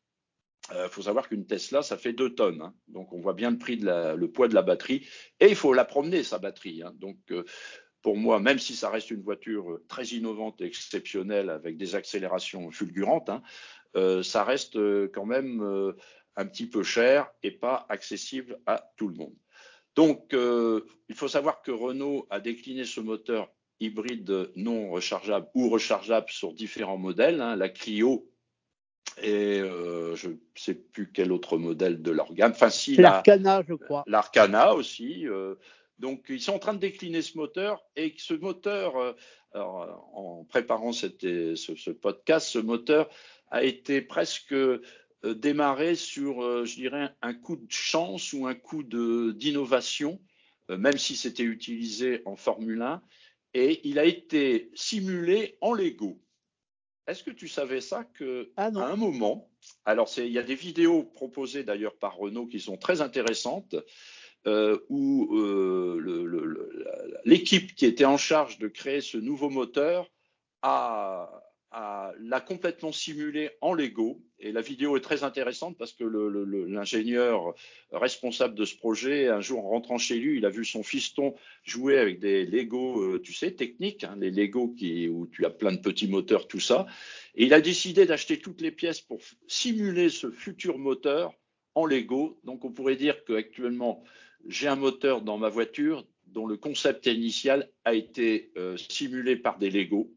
Il 0.69 0.77
euh, 0.77 0.89
faut 0.89 1.01
savoir 1.01 1.27
qu'une 1.27 1.45
Tesla, 1.45 1.81
ça 1.81 1.97
fait 1.97 2.13
2 2.13 2.35
tonnes. 2.35 2.61
Hein. 2.61 2.73
Donc, 2.87 3.13
on 3.13 3.19
voit 3.19 3.33
bien 3.33 3.51
le 3.51 3.57
prix 3.57 3.77
le 3.77 4.25
poids 4.27 4.47
de 4.47 4.53
la 4.53 4.61
batterie. 4.61 5.07
Et 5.39 5.47
il 5.47 5.55
faut 5.55 5.73
la 5.73 5.85
promener, 5.85 6.23
sa 6.23 6.37
batterie. 6.37 6.83
Hein. 6.83 6.93
Donc, 6.97 7.17
euh, 7.31 7.43
pour 8.01 8.17
moi, 8.17 8.39
même 8.39 8.59
si 8.59 8.75
ça 8.75 8.89
reste 8.89 9.11
une 9.11 9.21
voiture 9.21 9.79
très 9.87 10.05
innovante 10.05 10.61
et 10.61 10.65
exceptionnelle 10.65 11.49
avec 11.49 11.77
des 11.77 11.95
accélérations 11.95 12.71
fulgurantes, 12.71 13.29
hein, 13.29 13.41
euh, 13.95 14.23
ça 14.23 14.43
reste 14.43 14.77
quand 15.11 15.25
même 15.25 15.93
un 16.35 16.45
petit 16.47 16.67
peu 16.67 16.81
cher 16.81 17.29
et 17.43 17.51
pas 17.51 17.85
accessible 17.89 18.59
à 18.65 18.91
tout 18.97 19.07
le 19.07 19.15
monde. 19.15 19.35
Donc, 19.95 20.33
il 20.33 21.15
faut 21.15 21.27
savoir 21.27 21.61
que 21.61 21.69
Renault 21.69 22.25
a 22.31 22.39
décliné 22.39 22.85
ce 22.85 23.01
moteur 23.01 23.51
hybride 23.79 24.51
non 24.55 24.89
rechargeable 24.89 25.47
ou 25.53 25.69
rechargeable 25.69 26.29
sur 26.29 26.53
différents 26.53 26.97
modèles, 26.97 27.37
la 27.37 27.69
Clio 27.69 28.30
et 29.21 29.59
euh, 29.59 30.15
je 30.15 30.29
ne 30.29 30.35
sais 30.55 30.73
plus 30.73 31.11
quel 31.11 31.31
autre 31.31 31.57
modèle 31.57 32.01
de 32.01 32.11
l'organe. 32.11 32.51
Enfin, 32.51 32.69
si 32.69 32.95
l'Arcana, 32.95 33.63
je 33.67 33.73
crois. 33.73 34.03
L'Arcana 34.07 34.73
aussi. 34.73 35.27
Euh, 35.27 35.55
donc, 35.99 36.25
ils 36.29 36.41
sont 36.41 36.53
en 36.53 36.59
train 36.59 36.73
de 36.73 36.79
décliner 36.79 37.21
ce 37.21 37.37
moteur 37.37 37.83
et 37.95 38.13
ce 38.17 38.33
moteur, 38.33 38.97
euh, 38.97 39.13
en 39.53 40.45
préparant 40.49 40.93
cette, 40.93 41.21
ce, 41.21 41.75
ce, 41.75 41.91
podcast, 41.91 42.47
ce 42.47 42.59
moteur 42.59 43.09
a 43.51 43.63
été 43.63 44.01
presque 44.01 44.55
démarré 45.23 45.93
sur, 45.93 46.65
je 46.65 46.75
dirais, 46.75 47.09
un 47.21 47.33
coup 47.33 47.57
de 47.57 47.69
chance 47.71 48.33
ou 48.33 48.47
un 48.47 48.55
coup 48.55 48.81
d'innovation, 48.81 50.19
même 50.69 50.97
si 50.97 51.15
c'était 51.15 51.43
utilisé 51.43 52.23
en 52.25 52.35
Formule 52.35 52.81
1 52.81 53.03
et 53.53 53.87
il 53.87 53.99
a 53.99 54.05
été 54.05 54.71
simulé 54.73 55.57
en 55.61 55.73
Lego. 55.73 56.19
Est-ce 57.07 57.23
que 57.23 57.31
tu 57.31 57.47
savais 57.47 57.81
ça 57.81 58.03
que 58.03 58.51
ah 58.57 58.65
à 58.75 58.85
un 58.85 58.95
moment, 58.95 59.49
alors 59.85 60.09
il 60.17 60.31
y 60.31 60.37
a 60.37 60.43
des 60.43 60.55
vidéos 60.55 61.03
proposées 61.03 61.63
d'ailleurs 61.63 61.95
par 61.95 62.15
Renault 62.15 62.47
qui 62.47 62.59
sont 62.59 62.77
très 62.77 63.01
intéressantes, 63.01 63.75
euh, 64.47 64.79
où 64.89 65.35
euh, 65.35 67.21
l'équipe 67.25 67.75
qui 67.75 67.85
était 67.85 68.05
en 68.05 68.17
charge 68.17 68.59
de 68.59 68.67
créer 68.67 69.01
ce 69.01 69.17
nouveau 69.17 69.49
moteur 69.49 70.09
a, 70.61 71.43
l'a 71.73 72.41
complètement 72.41 72.91
simulé 72.91 73.51
en 73.61 73.73
Lego. 73.73 74.21
Et 74.39 74.51
la 74.51 74.61
vidéo 74.61 74.97
est 74.97 75.01
très 75.01 75.23
intéressante 75.23 75.77
parce 75.77 75.93
que 75.93 76.03
l'ingénieur 76.03 77.53
responsable 77.91 78.55
de 78.55 78.65
ce 78.65 78.75
projet, 78.75 79.27
un 79.27 79.39
jour 79.39 79.65
en 79.65 79.69
rentrant 79.69 79.97
chez 79.97 80.17
lui, 80.17 80.37
il 80.37 80.45
a 80.45 80.49
vu 80.49 80.65
son 80.65 80.83
fiston 80.83 81.35
jouer 81.63 81.97
avec 81.97 82.19
des 82.19 82.45
Lego, 82.45 83.01
euh, 83.01 83.21
tu 83.21 83.33
sais, 83.33 83.51
techniques, 83.51 84.03
hein, 84.03 84.17
les 84.19 84.31
Lego 84.31 84.69
qui, 84.69 85.07
où 85.07 85.27
tu 85.27 85.45
as 85.45 85.49
plein 85.49 85.71
de 85.71 85.79
petits 85.79 86.07
moteurs, 86.07 86.47
tout 86.47 86.59
ça. 86.59 86.87
Et 87.35 87.45
il 87.45 87.53
a 87.53 87.61
décidé 87.61 88.05
d'acheter 88.05 88.39
toutes 88.39 88.61
les 88.61 88.71
pièces 88.71 89.01
pour 89.01 89.19
simuler 89.47 90.09
ce 90.09 90.31
futur 90.31 90.77
moteur 90.77 91.33
en 91.75 91.85
Lego. 91.85 92.39
Donc 92.43 92.65
on 92.65 92.71
pourrait 92.71 92.97
dire 92.97 93.23
qu'actuellement, 93.23 94.03
j'ai 94.47 94.67
un 94.67 94.75
moteur 94.75 95.21
dans 95.21 95.37
ma 95.37 95.49
voiture 95.49 96.05
dont 96.27 96.47
le 96.47 96.57
concept 96.57 97.05
initial 97.05 97.69
a 97.85 97.93
été 97.93 98.51
euh, 98.57 98.75
simulé 98.77 99.35
par 99.35 99.57
des 99.57 99.69
Lego 99.69 100.11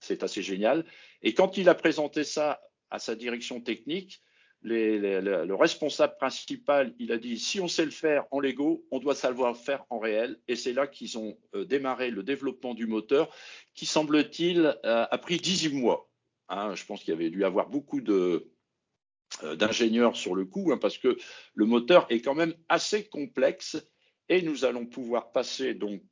c'est 0.00 0.22
assez 0.22 0.42
génial. 0.42 0.84
Et 1.22 1.34
quand 1.34 1.56
il 1.56 1.68
a 1.68 1.74
présenté 1.74 2.24
ça 2.24 2.60
à 2.90 2.98
sa 2.98 3.14
direction 3.14 3.60
technique, 3.60 4.22
le 4.62 5.54
responsable 5.54 6.16
principal, 6.16 6.94
il 6.98 7.12
a 7.12 7.18
dit 7.18 7.38
si 7.38 7.60
on 7.60 7.68
sait 7.68 7.84
le 7.84 7.90
faire 7.90 8.26
en 8.30 8.40
Lego, 8.40 8.84
on 8.90 8.98
doit 8.98 9.14
savoir 9.14 9.52
le 9.52 9.58
faire 9.58 9.84
en 9.90 9.98
réel. 9.98 10.40
Et 10.48 10.56
c'est 10.56 10.72
là 10.72 10.86
qu'ils 10.86 11.18
ont 11.18 11.38
euh, 11.54 11.64
démarré 11.64 12.10
le 12.10 12.22
développement 12.22 12.74
du 12.74 12.86
moteur, 12.86 13.32
qui 13.74 13.86
semble-t-il 13.86 14.78
euh, 14.84 15.06
a 15.10 15.18
pris 15.18 15.36
18 15.36 15.74
mois. 15.74 16.10
Hein, 16.48 16.74
je 16.74 16.84
pense 16.84 17.00
qu'il 17.00 17.12
y 17.12 17.16
avait 17.16 17.30
dû 17.30 17.44
avoir 17.44 17.68
beaucoup 17.68 18.00
euh, 18.08 18.40
d'ingénieurs 19.56 20.16
sur 20.16 20.34
le 20.34 20.44
coup, 20.44 20.72
hein, 20.72 20.78
parce 20.78 20.98
que 20.98 21.16
le 21.54 21.66
moteur 21.66 22.06
est 22.10 22.20
quand 22.20 22.34
même 22.34 22.54
assez 22.68 23.08
complexe. 23.08 23.76
Et 24.30 24.42
nous 24.42 24.66
allons 24.66 24.84
pouvoir 24.84 25.32
passer 25.32 25.72
donc 25.72 26.02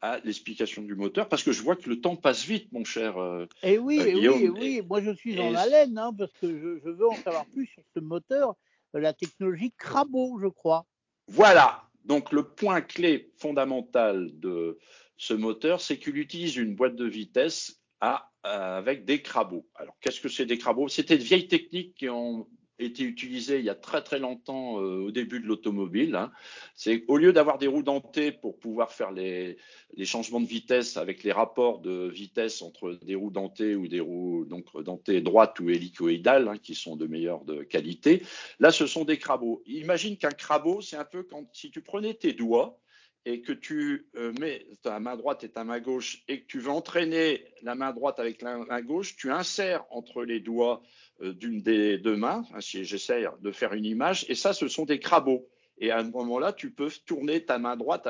à 0.00 0.18
l'explication 0.24 0.82
du 0.82 0.94
moteur 0.94 1.28
parce 1.28 1.42
que 1.42 1.52
je 1.52 1.62
vois 1.62 1.76
que 1.76 1.88
le 1.88 2.00
temps 2.00 2.16
passe 2.16 2.44
vite, 2.44 2.70
mon 2.72 2.84
cher. 2.84 3.18
Euh, 3.18 3.46
et 3.62 3.74
eh 3.74 3.78
oui, 3.78 3.98
euh, 4.00 4.32
oui, 4.32 4.48
oui. 4.48 4.82
Moi, 4.86 5.00
je 5.02 5.10
suis 5.12 5.34
dans 5.34 5.50
la 5.50 5.66
laine 5.66 5.96
hein, 5.98 6.12
parce 6.16 6.32
que 6.32 6.46
je, 6.48 6.90
veux 6.90 7.08
en 7.08 7.16
savoir 7.16 7.46
plus 7.46 7.66
sur 7.66 7.82
ce 7.94 8.00
moteur, 8.00 8.54
la 8.94 9.12
technologie 9.12 9.72
Crabo, 9.76 10.38
je 10.42 10.48
crois. 10.48 10.86
Voilà. 11.28 11.84
Donc, 12.04 12.32
le 12.32 12.42
point 12.42 12.80
clé 12.80 13.32
fondamental 13.36 14.30
de 14.38 14.78
ce 15.16 15.34
moteur, 15.34 15.80
c'est 15.80 15.98
qu'il 15.98 16.16
utilise 16.16 16.56
une 16.56 16.74
boîte 16.74 16.96
de 16.96 17.06
vitesse 17.06 17.80
à, 18.00 18.30
avec 18.42 19.04
des 19.04 19.20
crabots. 19.22 19.66
Alors, 19.74 19.96
qu'est-ce 20.00 20.20
que 20.20 20.28
c'est 20.28 20.46
des 20.46 20.58
crabots 20.58 20.88
C'était 20.88 21.18
de 21.18 21.22
vieilles 21.22 21.48
techniques 21.48 21.94
qui 21.94 22.08
ont 22.08 22.48
été 22.78 23.02
utilisé 23.04 23.58
il 23.58 23.64
y 23.64 23.70
a 23.70 23.74
très 23.74 24.02
très 24.02 24.18
longtemps 24.18 24.80
euh, 24.80 25.00
au 25.00 25.10
début 25.10 25.40
de 25.40 25.46
l'automobile. 25.46 26.14
Hein. 26.14 26.30
C'est 26.74 27.04
au 27.08 27.16
lieu 27.16 27.32
d'avoir 27.32 27.58
des 27.58 27.66
roues 27.66 27.82
dentées 27.82 28.32
pour 28.32 28.58
pouvoir 28.58 28.92
faire 28.92 29.10
les, 29.10 29.56
changements 30.04 30.40
de 30.40 30.46
vitesse 30.46 30.96
avec 30.96 31.22
les 31.22 31.32
rapports 31.32 31.80
de 31.80 32.08
vitesse 32.08 32.62
entre 32.62 32.98
des 33.02 33.14
roues 33.14 33.30
dentées 33.30 33.74
ou 33.74 33.88
des 33.88 34.00
roues 34.00 34.44
donc 34.44 34.66
dentées 34.82 35.20
droites 35.20 35.58
ou 35.60 35.70
hélicoïdales 35.70 36.48
hein, 36.48 36.58
qui 36.58 36.74
sont 36.74 36.96
de 36.96 37.06
meilleure 37.06 37.42
qualité. 37.68 38.22
Là, 38.60 38.70
ce 38.70 38.86
sont 38.86 39.04
des 39.04 39.18
crabots. 39.18 39.62
Imagine 39.66 40.16
qu'un 40.16 40.30
crabot, 40.30 40.80
c'est 40.80 40.96
un 40.96 41.04
peu 41.04 41.22
quand 41.22 41.46
si 41.52 41.70
tu 41.70 41.80
prenais 41.80 42.14
tes 42.14 42.32
doigts 42.32 42.78
et 43.24 43.42
que 43.42 43.52
tu 43.52 44.08
euh, 44.16 44.32
mets 44.40 44.66
ta 44.82 45.00
main 45.00 45.16
droite 45.16 45.44
et 45.44 45.48
ta 45.48 45.64
main 45.64 45.80
gauche 45.80 46.24
et 46.28 46.40
que 46.40 46.46
tu 46.46 46.60
veux 46.60 46.70
entraîner 46.70 47.44
la 47.62 47.74
main 47.74 47.92
droite 47.92 48.18
avec 48.18 48.42
la 48.42 48.58
main 48.58 48.80
gauche, 48.82 49.16
tu 49.16 49.30
insères 49.30 49.84
entre 49.90 50.24
les 50.24 50.40
doigts 50.40 50.82
euh, 51.20 51.32
d'une 51.32 51.62
des 51.62 51.98
deux 51.98 52.16
mains, 52.16 52.44
hein, 52.54 52.60
si 52.60 52.84
j'essaie 52.84 53.26
de 53.40 53.52
faire 53.52 53.74
une 53.74 53.84
image, 53.84 54.24
et 54.28 54.34
ça, 54.34 54.52
ce 54.52 54.68
sont 54.68 54.84
des 54.84 54.98
crabos. 54.98 55.46
Et 55.80 55.90
à 55.90 55.98
un 55.98 56.10
moment-là, 56.10 56.52
tu 56.52 56.72
peux 56.72 56.90
tourner 57.06 57.44
ta 57.44 57.58
main 57.58 57.76
droite, 57.76 58.08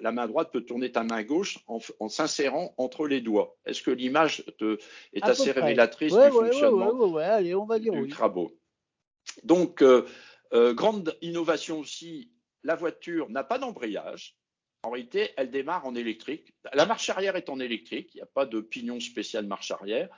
la 0.00 0.12
main 0.12 0.26
droite 0.26 0.50
peut 0.52 0.60
tourner 0.60 0.92
ta 0.92 1.02
main 1.02 1.24
gauche 1.24 1.58
en, 1.66 2.08
s'insérant 2.08 2.74
entre 2.76 3.08
les 3.08 3.20
doigts. 3.20 3.56
Est-ce 3.66 3.82
que 3.82 3.90
l'image 3.90 4.44
est 5.12 5.24
assez 5.24 5.50
révélatrice 5.50 6.14
du 6.14 6.30
fonctionnement 6.30 7.16
Allez, 7.16 7.54
on 7.54 7.66
va 7.66 7.78
dire 7.80 7.92
du 7.92 8.06
crabot 8.06 8.56
Donc, 9.42 9.82
euh, 9.82 10.06
euh, 10.52 10.74
grande 10.74 11.16
innovation 11.22 11.80
aussi, 11.80 12.30
la 12.64 12.74
voiture 12.74 13.30
n'a 13.30 13.44
pas 13.44 13.58
d'embrayage. 13.58 14.36
En 14.82 14.90
réalité, 14.90 15.30
elle 15.36 15.50
démarre 15.50 15.86
en 15.86 15.94
électrique. 15.94 16.52
La 16.72 16.86
marche 16.86 17.08
arrière 17.08 17.36
est 17.36 17.48
en 17.48 17.60
électrique, 17.60 18.10
il 18.14 18.18
n'y 18.18 18.22
a 18.22 18.26
pas 18.26 18.46
de 18.46 18.60
pignon 18.60 18.98
spécial 18.98 19.46
marche 19.46 19.70
arrière. 19.70 20.08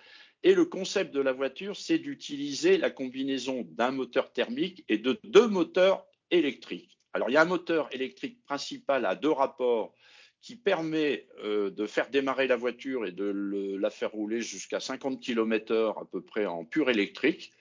Et 0.43 0.55
le 0.55 0.65
concept 0.65 1.15
de 1.15 1.21
la 1.21 1.33
voiture, 1.33 1.77
c'est 1.77 1.99
d'utiliser 1.99 2.77
la 2.79 2.91
combinaison 2.91 3.67
d'un 3.73 3.91
moteur 3.91 4.33
thermique 4.33 4.85
et 4.89 4.99
de 4.99 5.19
deux 5.25 5.49
moteurs 5.49 6.07
électriques. 6.31 6.99
Alors, 7.13 7.31
il 7.31 7.35
y 7.35 7.37
a 7.37 7.43
un 7.43 7.47
moteur 7.47 7.89
électrique 7.95 8.43
principal 8.45 9.07
à 9.07 9.15
deux 9.15 9.31
rapports 9.31 9.95
qui 10.43 10.57
permet 10.57 11.27
euh, 11.43 11.71
de 11.71 11.87
faire 11.87 12.11
démarrer 12.11 12.47
la 12.47 12.57
voiture 12.57 13.07
et 13.07 13.13
de 13.13 13.79
la 13.81 13.89
faire 13.89 14.11
rouler 14.11 14.43
jusqu'à 14.43 14.81
50 14.81 15.19
km/h 15.19 15.99
à 15.99 16.05
peu 16.05 16.21
près 16.21 16.45
en 16.45 16.67
pur 16.67 16.91
électrique, 16.91 17.53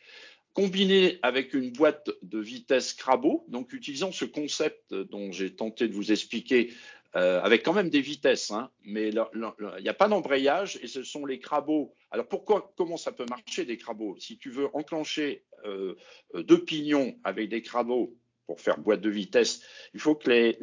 combiné 0.53 1.19
avec 1.21 1.53
une 1.53 1.71
boîte 1.71 2.09
de 2.21 2.39
vitesse 2.39 2.93
Crabo, 2.93 3.45
donc 3.47 3.73
utilisant 3.73 4.11
ce 4.11 4.25
concept 4.25 4.93
dont 4.93 5.31
j'ai 5.31 5.55
tenté 5.55 5.87
de 5.87 5.93
vous 5.93 6.11
expliquer 6.11 6.73
euh, 7.15 7.39
avec 7.41 7.63
quand 7.63 7.73
même 7.73 7.89
des 7.89 8.01
vitesses, 8.01 8.49
hein, 8.49 8.71
mais 8.83 9.09
il 9.09 9.81
n'y 9.81 9.89
a 9.89 9.93
pas 9.93 10.07
d'embrayage 10.07 10.79
et 10.81 10.87
ce 10.87 11.03
sont 11.03 11.27
les 11.27 11.39
crabos 11.39 11.93
Alors 12.09 12.27
pourquoi, 12.27 12.73
comment 12.75 12.97
ça 12.97 13.11
peut 13.11 13.25
marcher 13.29 13.65
des 13.65 13.77
crabos 13.77 14.17
Si 14.19 14.39
tu 14.39 14.49
veux 14.49 14.67
enclencher 14.75 15.45
euh, 15.65 15.95
deux 16.33 16.63
pignons 16.63 17.15
avec 17.23 17.49
des 17.49 17.61
crabos 17.61 18.17
pour 18.47 18.59
faire 18.59 18.79
boîte 18.79 19.01
de 19.01 19.11
vitesse, 19.11 19.61
il 19.93 19.99
faut 19.99 20.15
que 20.15 20.55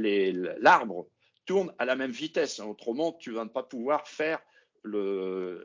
l'arbre 0.60 1.06
tourne 1.46 1.72
à 1.78 1.84
la 1.84 1.94
même 1.94 2.10
vitesse. 2.10 2.58
Autrement, 2.58 3.12
tu 3.12 3.30
ne 3.30 3.36
vas 3.36 3.46
pas 3.46 3.62
pouvoir 3.62 4.08
faire 4.08 4.40
euh, 4.86 5.62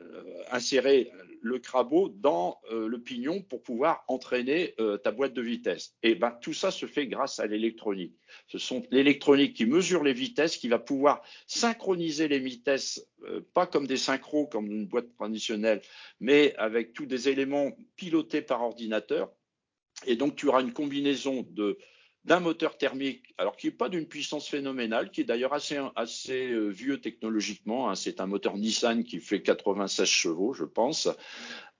insérer 0.50 1.10
le 1.40 1.58
crabeau 1.58 2.08
dans 2.08 2.60
euh, 2.70 2.86
le 2.86 3.00
pignon 3.00 3.40
pour 3.40 3.62
pouvoir 3.62 4.04
entraîner 4.08 4.74
euh, 4.78 4.98
ta 4.98 5.10
boîte 5.10 5.32
de 5.32 5.40
vitesse. 5.40 5.94
Et 6.02 6.14
ben 6.14 6.32
tout 6.42 6.52
ça 6.52 6.70
se 6.70 6.86
fait 6.86 7.06
grâce 7.06 7.40
à 7.40 7.46
l'électronique. 7.46 8.14
Ce 8.46 8.58
sont 8.58 8.82
l'électronique 8.90 9.54
qui 9.54 9.64
mesure 9.64 10.02
les 10.02 10.12
vitesses, 10.12 10.58
qui 10.58 10.68
va 10.68 10.78
pouvoir 10.78 11.22
synchroniser 11.46 12.28
les 12.28 12.38
vitesses, 12.38 13.08
pas 13.54 13.66
comme 13.66 13.86
des 13.86 13.96
synchros 13.96 14.46
comme 14.46 14.70
une 14.70 14.86
boîte 14.86 15.14
traditionnelle, 15.16 15.80
mais 16.20 16.54
avec 16.56 16.92
tous 16.92 17.06
des 17.06 17.28
éléments 17.30 17.72
pilotés 17.96 18.42
par 18.42 18.62
ordinateur. 18.62 19.32
Et 20.06 20.16
donc 20.16 20.36
tu 20.36 20.48
auras 20.48 20.60
une 20.60 20.74
combinaison 20.74 21.46
de 21.50 21.78
d'un 22.26 22.40
moteur 22.40 22.76
thermique, 22.76 23.34
alors 23.38 23.56
qui 23.56 23.68
n'est 23.68 23.72
pas 23.72 23.88
d'une 23.88 24.06
puissance 24.06 24.48
phénoménale, 24.48 25.10
qui 25.10 25.22
est 25.22 25.24
d'ailleurs 25.24 25.54
assez, 25.54 26.50
euh, 26.50 26.68
vieux 26.68 27.00
technologiquement. 27.00 27.88
Hein. 27.88 27.94
c'est 27.94 28.20
un 28.20 28.26
moteur 28.26 28.56
Nissan 28.56 29.04
qui 29.04 29.20
fait 29.20 29.42
96 29.42 30.06
chevaux, 30.06 30.52
je 30.52 30.64
pense, 30.64 31.08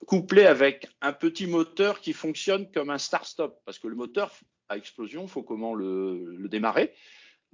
couplé 0.06 0.46
avec 0.46 0.88
un 1.02 1.12
petit 1.12 1.46
moteur 1.46 2.00
qui 2.00 2.12
fonctionne 2.12 2.70
comme 2.70 2.90
un 2.90 2.98
start-stop, 2.98 3.60
parce 3.64 3.78
que 3.78 3.88
le 3.88 3.96
moteur 3.96 4.32
à 4.68 4.76
explosion, 4.76 5.22
il 5.24 5.28
faut 5.28 5.42
comment 5.42 5.74
le 5.74 6.46
démarrer? 6.48 6.92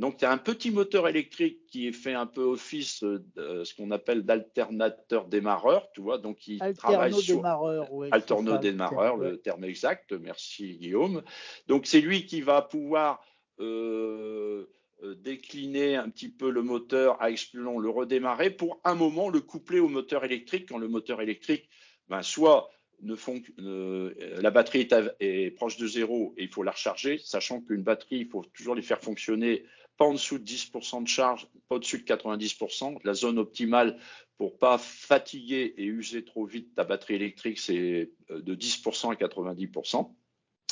Donc, 0.02 0.16
tu 0.16 0.24
as 0.24 0.32
un 0.32 0.38
petit 0.38 0.72
moteur 0.72 1.06
électrique 1.06 1.64
qui 1.68 1.92
fait 1.92 2.14
un 2.14 2.26
peu 2.26 2.42
office 2.42 3.04
de 3.04 3.62
ce 3.62 3.72
qu'on 3.72 3.92
appelle 3.92 4.24
d'alternateur 4.24 5.28
démarreur, 5.28 5.92
tu 5.92 6.00
vois, 6.00 6.18
donc 6.18 6.38
qui 6.38 6.58
travaille 6.76 7.14
sur 7.14 7.36
démarreur, 7.36 7.92
ouais, 7.92 8.08
alterno 8.10 8.58
démarreur, 8.58 9.16
le 9.16 9.36
terme 9.36 9.62
exact. 9.62 10.10
Merci 10.10 10.76
Guillaume. 10.76 11.22
Donc, 11.68 11.86
c'est 11.86 12.00
lui 12.00 12.26
qui 12.26 12.40
va 12.40 12.62
pouvoir 12.62 13.24
euh, 13.60 14.66
euh, 15.04 15.14
décliner 15.14 15.94
un 15.94 16.10
petit 16.10 16.30
peu 16.30 16.50
le 16.50 16.62
moteur 16.62 17.22
à 17.22 17.30
explosion, 17.30 17.78
le 17.78 17.88
redémarrer 17.88 18.50
pour 18.50 18.80
un 18.82 18.96
moment 18.96 19.28
le 19.28 19.40
coupler 19.40 19.78
au 19.78 19.88
moteur 19.88 20.24
électrique 20.24 20.68
quand 20.68 20.78
le 20.78 20.88
moteur 20.88 21.20
électrique, 21.20 21.68
ben, 22.08 22.22
soit 22.22 22.70
ne 23.02 23.14
font, 23.14 23.40
euh, 23.60 24.14
la 24.40 24.50
batterie 24.50 24.88
est, 25.20 25.50
proche 25.52 25.76
de 25.76 25.86
zéro 25.86 26.34
et 26.36 26.42
il 26.42 26.48
faut 26.48 26.64
la 26.64 26.72
recharger, 26.72 27.18
sachant 27.18 27.60
qu'une 27.60 27.82
batterie, 27.82 28.18
il 28.18 28.28
faut 28.28 28.44
toujours 28.52 28.74
les 28.74 28.82
faire 28.82 29.00
fonctionner 29.00 29.64
pas 29.96 30.04
en 30.06 30.14
dessous 30.14 30.38
de 30.38 30.44
10% 30.44 31.02
de 31.02 31.08
charge, 31.08 31.46
pas 31.68 31.76
au-dessus 31.76 31.98
de 31.98 32.04
90%. 32.04 32.98
La 33.04 33.14
zone 33.14 33.38
optimale 33.38 33.98
pour 34.36 34.58
pas 34.58 34.78
fatiguer 34.78 35.74
et 35.76 35.84
user 35.84 36.24
trop 36.24 36.46
vite 36.46 36.74
ta 36.74 36.84
batterie 36.84 37.14
électrique, 37.14 37.58
c'est 37.58 38.10
euh, 38.30 38.40
de 38.40 38.54
10% 38.54 39.12
à 39.12 39.14
90%. 39.14 40.12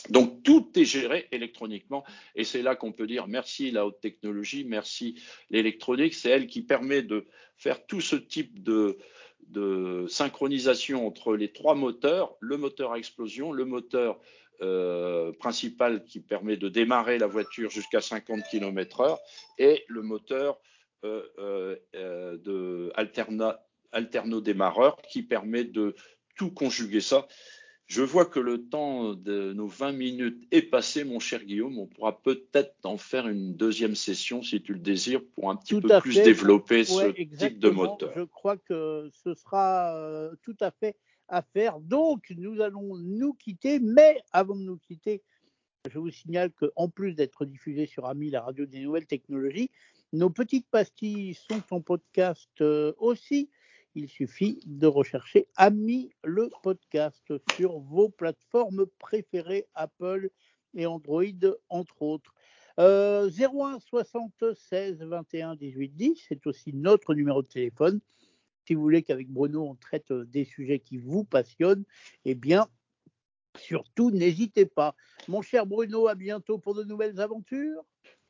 Donc 0.08 0.42
tout 0.42 0.70
est 0.76 0.84
géré 0.84 1.28
électroniquement 1.30 2.04
et 2.34 2.44
c'est 2.44 2.62
là 2.62 2.74
qu'on 2.74 2.92
peut 2.92 3.06
dire 3.06 3.28
merci 3.28 3.70
la 3.70 3.86
haute 3.86 4.00
technologie, 4.00 4.64
merci 4.64 5.20
l'électronique, 5.50 6.14
c'est 6.14 6.30
elle 6.30 6.46
qui 6.46 6.62
permet 6.62 7.02
de 7.02 7.26
faire 7.58 7.84
tout 7.86 8.00
ce 8.00 8.16
type 8.16 8.62
de, 8.62 8.96
de 9.48 10.06
synchronisation 10.08 11.06
entre 11.06 11.36
les 11.36 11.52
trois 11.52 11.74
moteurs, 11.74 12.34
le 12.40 12.56
moteur 12.56 12.92
à 12.92 12.98
explosion, 12.98 13.52
le 13.52 13.66
moteur 13.66 14.18
euh, 14.62 15.32
principal 15.32 16.04
qui 16.04 16.20
permet 16.20 16.58
de 16.58 16.68
démarrer 16.68 17.16
la 17.16 17.26
voiture 17.26 17.70
jusqu'à 17.70 18.02
50 18.02 18.42
km/h 18.50 19.16
et 19.56 19.86
le 19.88 20.02
moteur 20.02 20.60
euh, 21.02 21.22
euh, 21.94 22.36
de 22.36 22.92
alterno-démarreur 23.92 25.00
qui 25.10 25.22
permet 25.22 25.64
de 25.64 25.94
tout 26.36 26.50
conjuguer 26.50 27.00
ça. 27.00 27.26
Je 27.86 28.02
vois 28.02 28.26
que 28.26 28.38
le 28.38 28.68
temps 28.68 29.14
de 29.14 29.54
nos 29.54 29.66
20 29.66 29.92
minutes 29.92 30.46
est 30.50 30.60
passé, 30.60 31.04
mon 31.04 31.20
cher 31.20 31.42
Guillaume. 31.42 31.78
On 31.78 31.86
pourra 31.86 32.20
peut-être 32.20 32.74
en 32.84 32.98
faire 32.98 33.28
une 33.28 33.56
deuxième 33.56 33.94
session, 33.94 34.42
si 34.42 34.60
tu 34.60 34.74
le 34.74 34.80
désires, 34.80 35.22
pour 35.34 35.50
un 35.50 35.56
petit 35.56 35.80
peu 35.80 35.88
plus 36.00 36.16
développer 36.16 36.84
ce 36.84 37.12
type 37.12 37.58
de 37.58 37.70
moteur. 37.70 38.12
Je 38.14 38.24
crois 38.24 38.58
que 38.58 39.08
ce 39.24 39.32
sera 39.32 40.30
tout 40.42 40.56
à 40.60 40.70
fait 40.70 40.96
faire. 41.52 41.80
Donc, 41.80 42.32
nous 42.36 42.60
allons 42.60 42.96
nous 42.96 43.34
quitter, 43.34 43.78
mais 43.78 44.20
avant 44.32 44.56
de 44.56 44.62
nous 44.62 44.78
quitter, 44.78 45.22
je 45.88 45.98
vous 45.98 46.10
signale 46.10 46.50
qu'en 46.52 46.88
plus 46.88 47.14
d'être 47.14 47.44
diffusé 47.44 47.86
sur 47.86 48.06
AMI, 48.06 48.30
la 48.30 48.42
radio 48.42 48.66
des 48.66 48.80
nouvelles 48.80 49.06
technologies, 49.06 49.70
nos 50.12 50.28
petites 50.28 50.68
pastilles 50.68 51.34
sont 51.34 51.62
en 51.70 51.80
podcast 51.80 52.50
euh, 52.60 52.92
aussi. 52.98 53.48
Il 53.94 54.08
suffit 54.08 54.60
de 54.66 54.86
rechercher 54.86 55.48
AMI 55.56 56.10
le 56.22 56.50
podcast 56.62 57.32
sur 57.56 57.78
vos 57.78 58.08
plateformes 58.08 58.86
préférées, 58.98 59.66
Apple 59.74 60.30
et 60.74 60.86
Android, 60.86 61.24
entre 61.68 62.02
autres. 62.02 62.34
Euh, 62.78 63.30
01 63.30 63.78
76 63.80 64.98
21 65.00 65.56
18 65.56 65.88
10, 65.96 66.24
c'est 66.28 66.46
aussi 66.46 66.72
notre 66.72 67.14
numéro 67.14 67.42
de 67.42 67.48
téléphone 67.48 68.00
si 68.70 68.76
vous 68.76 68.82
voulez 68.82 69.02
qu'avec 69.02 69.28
Bruno, 69.28 69.66
on 69.66 69.74
traite 69.74 70.12
euh, 70.12 70.24
des 70.26 70.44
sujets 70.44 70.78
qui 70.78 70.96
vous 70.96 71.24
passionnent, 71.24 71.82
eh 72.24 72.36
bien, 72.36 72.68
surtout, 73.58 74.12
n'hésitez 74.12 74.64
pas. 74.64 74.94
Mon 75.26 75.42
cher 75.42 75.66
Bruno, 75.66 76.06
à 76.06 76.14
bientôt 76.14 76.56
pour 76.56 76.76
de 76.76 76.84
nouvelles 76.84 77.18
aventures. 77.18 77.82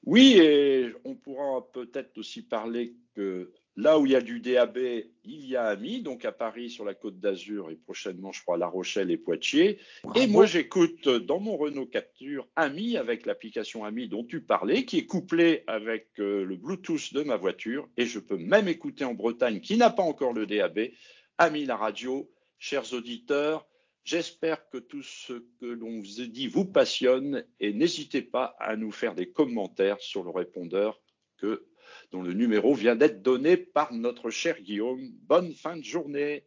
Oui, 0.07 0.39
et 0.39 0.95
on 1.05 1.15
pourra 1.15 1.71
peut-être 1.73 2.17
aussi 2.17 2.41
parler 2.41 2.97
que 3.15 3.53
Là 3.77 3.99
où 3.99 4.05
il 4.05 4.13
y 4.13 4.17
a 4.17 4.21
du 4.21 4.41
DAB, 4.41 4.79
il 5.25 5.47
y 5.47 5.57
a 5.57 5.67
AMI, 5.67 6.03
donc 6.03 6.25
à 6.25 6.33
Paris 6.33 6.71
sur 6.71 6.85
la 6.85 6.95
côte 6.95 7.21
d'Azur 7.21 7.71
et 7.71 7.77
prochainement, 7.77 8.33
je 8.33 8.43
crois, 8.43 8.57
à 8.57 8.59
La 8.59 8.67
Rochelle 8.67 9.11
et 9.11 9.17
Poitiers. 9.17 9.79
Et 10.17 10.27
moi, 10.27 10.45
j'écoute 10.45 11.09
dans 11.09 11.39
mon 11.39 11.57
Renault 11.57 11.87
Capture 11.87 12.49
AMI 12.57 12.97
avec 12.97 13.27
l'application 13.27 13.85
AMI 13.85 14.09
dont 14.09 14.25
tu 14.25 14.43
parlais, 14.43 14.85
qui 14.85 14.99
est 14.99 15.07
couplée 15.07 15.63
avec 15.67 16.09
euh, 16.19 16.45
le 16.45 16.57
Bluetooth 16.57 17.15
de 17.15 17.23
ma 17.23 17.37
voiture. 17.37 17.89
Et 17.97 18.07
je 18.07 18.19
peux 18.19 18.37
même 18.37 18.69
écouter 18.69 19.05
en 19.05 19.15
Bretagne, 19.15 19.61
qui 19.61 19.77
n'a 19.77 19.91
pas 19.91 20.03
encore 20.03 20.33
le 20.33 20.47
DAB, 20.47 20.91
AMI 21.39 21.65
la 21.65 21.77
radio. 21.77 22.31
Chers 22.59 22.93
auditeurs, 22.93 23.67
J'espère 24.03 24.69
que 24.71 24.79
tout 24.79 25.03
ce 25.03 25.35
que 25.61 25.67
l'on 25.67 26.01
vous 26.01 26.21
a 26.21 26.25
dit 26.25 26.49
vous 26.49 26.65
passionne 26.65 27.45
et 27.61 27.73
n'hésitez 27.73 28.23
pas 28.23 28.57
à 28.59 28.75
nous 28.75 28.91
faire 28.91 29.15
des 29.15 29.31
commentaires 29.31 30.01
sur 30.01 30.25
le 30.25 30.31
répondeur 30.31 31.01
que 31.37 31.70
dont 32.11 32.23
le 32.23 32.33
numéro 32.33 32.75
vient 32.75 32.97
d'être 32.97 33.23
donné 33.23 33.57
par 33.57 33.93
notre 33.93 34.31
cher 34.31 34.61
Guillaume. 34.61 35.11
Bonne 35.29 35.53
fin 35.53 35.77
de 35.77 35.85
journée. 35.85 36.39